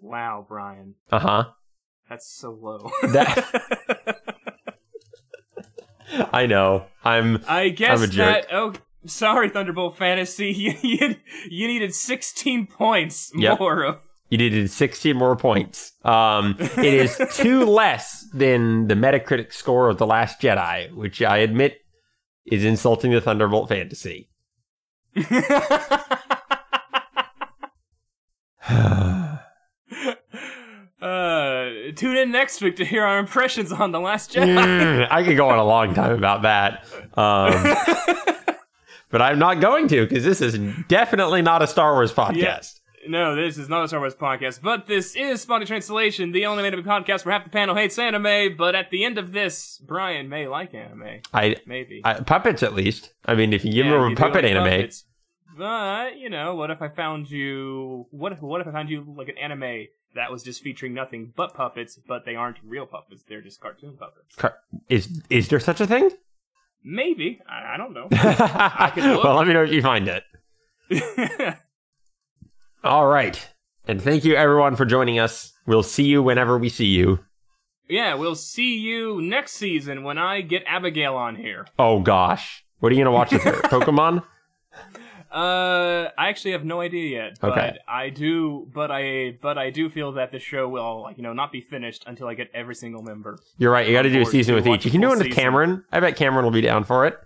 Wow, 0.00 0.44
Brian, 0.48 0.94
Uh-huh. 1.12 1.50
that's 2.08 2.26
so 2.26 2.50
low. 2.50 2.90
That- 3.12 4.16
I 6.32 6.46
know. 6.46 6.86
I'm 7.04 7.42
I 7.48 7.68
guess 7.70 7.98
I'm 7.98 8.04
a 8.04 8.06
jerk. 8.08 8.48
that. 8.48 8.54
Oh, 8.54 8.72
sorry, 9.06 9.48
Thunderbolt 9.50 9.96
Fantasy. 9.96 10.52
You, 10.56 10.74
you, 10.82 11.16
you 11.48 11.66
needed 11.66 11.94
16 11.94 12.66
points 12.66 13.30
Yep. 13.34 13.58
more 13.60 13.82
of. 13.84 13.98
You 14.28 14.38
needed 14.38 14.70
16 14.70 15.16
more 15.16 15.34
points. 15.36 15.92
Um, 16.04 16.56
it 16.60 16.78
is 16.94 17.20
two 17.34 17.64
less 17.64 18.26
than 18.32 18.86
the 18.86 18.94
Metacritic 18.94 19.52
score 19.52 19.88
of 19.88 19.98
The 19.98 20.06
Last 20.06 20.40
Jedi, 20.40 20.92
which 20.94 21.20
I 21.22 21.38
admit 21.38 21.78
is 22.46 22.64
insulting 22.64 23.10
to 23.12 23.20
Thunderbolt 23.20 23.68
Fantasy. 23.68 24.28
uh, 31.02 31.66
tune 31.92 32.16
in 32.16 32.30
next 32.30 32.60
week 32.62 32.76
to 32.76 32.84
hear 32.84 33.04
our 33.04 33.18
impressions 33.18 33.72
on 33.72 33.92
The 33.92 34.00
Last 34.00 34.32
Jedi. 34.32 34.46
Mm, 34.56 35.08
I 35.10 35.22
could 35.24 35.36
go 35.36 35.48
on 35.48 35.58
a 35.58 35.64
long 35.64 35.94
time 35.94 36.12
about 36.12 36.42
that. 36.42 36.84
Um, 37.18 38.54
but 39.10 39.22
I'm 39.22 39.38
not 39.38 39.60
going 39.60 39.88
to 39.88 40.06
because 40.06 40.24
this 40.24 40.40
is 40.40 40.58
definitely 40.88 41.42
not 41.42 41.62
a 41.62 41.66
Star 41.66 41.92
Wars 41.94 42.12
podcast. 42.12 42.80
no, 43.08 43.34
this 43.34 43.58
is 43.58 43.68
not 43.68 43.84
a 43.84 43.88
Star 43.88 44.00
Wars 44.00 44.14
podcast, 44.14 44.60
but 44.62 44.86
this 44.86 45.16
is 45.16 45.40
Spotty 45.42 45.64
Translation, 45.66 46.32
the 46.32 46.46
only 46.46 46.66
anime 46.66 46.84
podcast 46.84 47.24
where 47.24 47.32
half 47.32 47.44
the 47.44 47.50
panel 47.50 47.74
hates 47.74 47.98
anime, 47.98 48.56
but 48.56 48.74
at 48.74 48.90
the 48.90 49.04
end 49.04 49.18
of 49.18 49.32
this, 49.32 49.78
Brian 49.86 50.28
may 50.28 50.46
like 50.48 50.74
anime. 50.74 51.20
I, 51.32 51.56
Maybe. 51.66 52.02
I 52.04 52.14
puppets 52.20 52.62
at 52.62 52.74
least. 52.74 53.12
I 53.24 53.34
mean, 53.34 53.52
if 53.52 53.64
you 53.64 53.72
give 53.72 53.86
Yeah, 53.86 54.06
you 54.06 54.12
a 54.12 54.16
puppet 54.16 54.44
like 54.44 54.52
anime, 54.52 54.64
puppets. 54.64 55.04
But 55.58 56.16
you 56.16 56.30
know, 56.30 56.54
what 56.54 56.70
if 56.70 56.80
I 56.80 56.88
found 56.88 57.30
you? 57.30 58.06
What 58.10 58.32
if 58.32 58.40
what 58.40 58.60
if 58.60 58.66
I 58.68 58.72
found 58.72 58.88
you 58.88 59.04
like 59.16 59.28
an 59.28 59.36
anime 59.36 59.86
that 60.14 60.30
was 60.30 60.42
just 60.42 60.62
featuring 60.62 60.94
nothing 60.94 61.32
but 61.36 61.54
puppets, 61.54 61.98
but 62.06 62.24
they 62.24 62.34
aren't 62.34 62.56
real 62.64 62.86
puppets; 62.86 63.22
they're 63.28 63.40
just 63.42 63.60
cartoon 63.60 63.96
puppets. 63.96 64.34
car- 64.36 64.58
is 64.88 65.22
is 65.30 65.48
there 65.48 65.60
such 65.60 65.80
a 65.80 65.86
thing? 65.86 66.10
Maybe 66.82 67.40
I, 67.48 67.74
I 67.74 67.76
don't 67.76 67.92
know. 67.92 68.08
look. 69.14 69.24
well, 69.24 69.36
let 69.36 69.46
me 69.46 69.52
know 69.52 69.64
if 69.64 69.72
you 69.72 69.82
find 69.82 70.08
it. 70.08 70.24
All 72.84 73.06
right. 73.06 73.48
And 73.86 74.00
thank 74.00 74.24
you 74.24 74.34
everyone 74.34 74.76
for 74.76 74.84
joining 74.84 75.18
us. 75.18 75.52
We'll 75.66 75.82
see 75.82 76.04
you 76.04 76.22
whenever 76.22 76.58
we 76.58 76.68
see 76.68 76.86
you. 76.86 77.20
yeah, 77.88 78.14
we'll 78.14 78.34
see 78.36 78.76
you 78.78 79.20
next 79.20 79.52
season 79.52 80.02
when 80.04 80.16
I 80.18 80.40
get 80.40 80.62
Abigail 80.66 81.16
on 81.16 81.36
here. 81.36 81.66
Oh 81.78 82.00
gosh. 82.00 82.64
What 82.78 82.92
are 82.92 82.94
you 82.94 83.00
gonna 83.04 83.14
watch 83.14 83.32
with 83.32 83.42
her? 83.44 83.52
Pokemon? 83.62 84.22
Uh, 85.30 86.10
I 86.18 86.28
actually 86.28 86.52
have 86.52 86.64
no 86.64 86.80
idea 86.80 87.08
yet, 87.24 87.38
but 87.40 87.52
Okay. 87.52 87.78
I 87.86 88.10
do, 88.10 88.68
but 88.74 88.90
I, 88.90 89.38
but 89.40 89.58
I 89.58 89.70
do 89.70 89.88
feel 89.88 90.12
that 90.12 90.32
the 90.32 90.38
show 90.40 90.68
will, 90.68 91.02
like, 91.02 91.16
you 91.18 91.22
know, 91.22 91.32
not 91.32 91.52
be 91.52 91.60
finished 91.60 92.04
until 92.06 92.26
I 92.26 92.34
get 92.34 92.50
every 92.52 92.74
single 92.74 93.02
member. 93.02 93.38
You're 93.56 93.70
right, 93.70 93.86
you 93.86 93.92
gotta 93.92 94.10
do 94.10 94.20
a 94.22 94.26
season 94.26 94.54
with 94.56 94.66
each. 94.66 94.84
You 94.84 94.90
can 94.90 95.00
do 95.00 95.08
one 95.08 95.18
with 95.18 95.26
season. 95.28 95.40
Cameron. 95.42 95.84
I 95.92 96.00
bet 96.00 96.16
Cameron 96.16 96.44
will 96.44 96.50
be 96.52 96.60
down 96.60 96.84
for 96.84 97.06
it. 97.06 97.16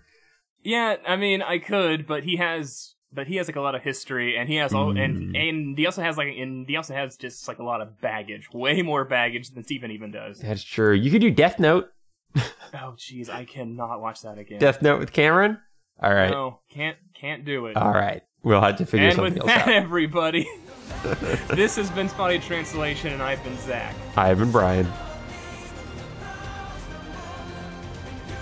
Yeah, 0.62 0.96
I 1.06 1.16
mean, 1.16 1.40
I 1.42 1.58
could, 1.58 2.06
but 2.06 2.24
he 2.24 2.36
has, 2.36 2.94
but 3.12 3.26
he 3.26 3.36
has 3.36 3.48
like 3.48 3.56
a 3.56 3.60
lot 3.62 3.74
of 3.74 3.82
history, 3.82 4.36
and 4.36 4.48
he 4.48 4.56
has 4.56 4.74
all, 4.74 4.90
and 4.90 5.34
Mm. 5.34 5.48
and 5.50 5.78
he 5.78 5.86
also 5.86 6.02
has 6.02 6.16
like, 6.18 6.28
and 6.36 6.68
he 6.68 6.76
also 6.76 6.94
has 6.94 7.16
just 7.16 7.48
like 7.48 7.58
a 7.58 7.64
lot 7.64 7.80
of 7.80 8.00
baggage, 8.00 8.48
way 8.52 8.82
more 8.82 9.04
baggage 9.04 9.50
than 9.50 9.64
Stephen 9.64 9.90
even 9.90 10.10
does. 10.10 10.40
That's 10.40 10.62
true. 10.64 10.92
You 10.94 11.10
could 11.10 11.20
do 11.22 11.30
Death 11.30 11.58
Note. 11.58 11.88
Oh, 12.36 12.94
jeez, 12.98 13.28
I 13.30 13.44
cannot 13.44 14.00
watch 14.00 14.22
that 14.22 14.38
again. 14.38 14.58
Death 14.58 14.82
Note 14.82 14.98
with 15.00 15.12
Cameron. 15.12 15.58
All 16.02 16.12
right. 16.12 16.30
No, 16.30 16.58
can't 16.70 16.96
can't 17.14 17.44
do 17.44 17.66
it. 17.66 17.76
All 17.76 17.92
right. 17.92 18.22
We'll 18.42 18.60
have 18.60 18.76
to 18.76 18.86
figure 18.86 19.06
and 19.06 19.16
something 19.16 19.34
with 19.34 19.42
else 19.42 19.50
that, 19.50 19.68
out. 19.68 19.74
everybody, 19.82 20.46
this 21.48 21.76
has 21.76 21.90
been 21.90 22.08
Spotty 22.08 22.38
Translation, 22.38 23.12
and 23.12 23.22
I've 23.22 23.42
been 23.42 23.56
Zach. 23.58 23.94
I've 24.16 24.38
been 24.38 24.50
Brian. 24.52 24.86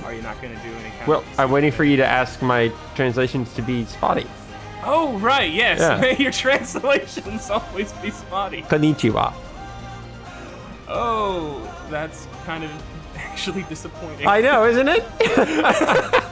Are 0.05 0.13
you 0.13 0.23
not 0.23 0.43
going 0.43 0.55
to 0.55 0.63
do 0.63 0.69
any 0.75 0.91
kind 0.91 1.07
Well. 1.07 1.25
I'm 1.39 1.51
waiting 1.51 1.71
for 1.71 1.85
you 1.85 1.97
to 1.97 2.05
ask 2.05 2.43
my 2.43 2.73
translations 2.95 3.55
to 3.55 3.63
be 3.63 3.85
spotty. 3.85 4.27
Oh, 4.85 5.17
right, 5.19 5.51
yes. 5.51 5.79
Yeah. 5.79 6.01
May 6.01 6.17
your 6.19 6.33
translations 6.33 7.49
always 7.51 7.93
be 7.95 8.11
spotty. 8.11 8.63
Konnichiwa. 8.63 9.33
Oh, 10.89 11.87
that's 11.89 12.27
kind 12.45 12.65
of 12.65 12.71
actually 13.17 13.63
disappointing. 13.63 14.27
I 14.27 14.41
know, 14.41 14.67
isn't 14.67 14.89
it? 14.89 16.25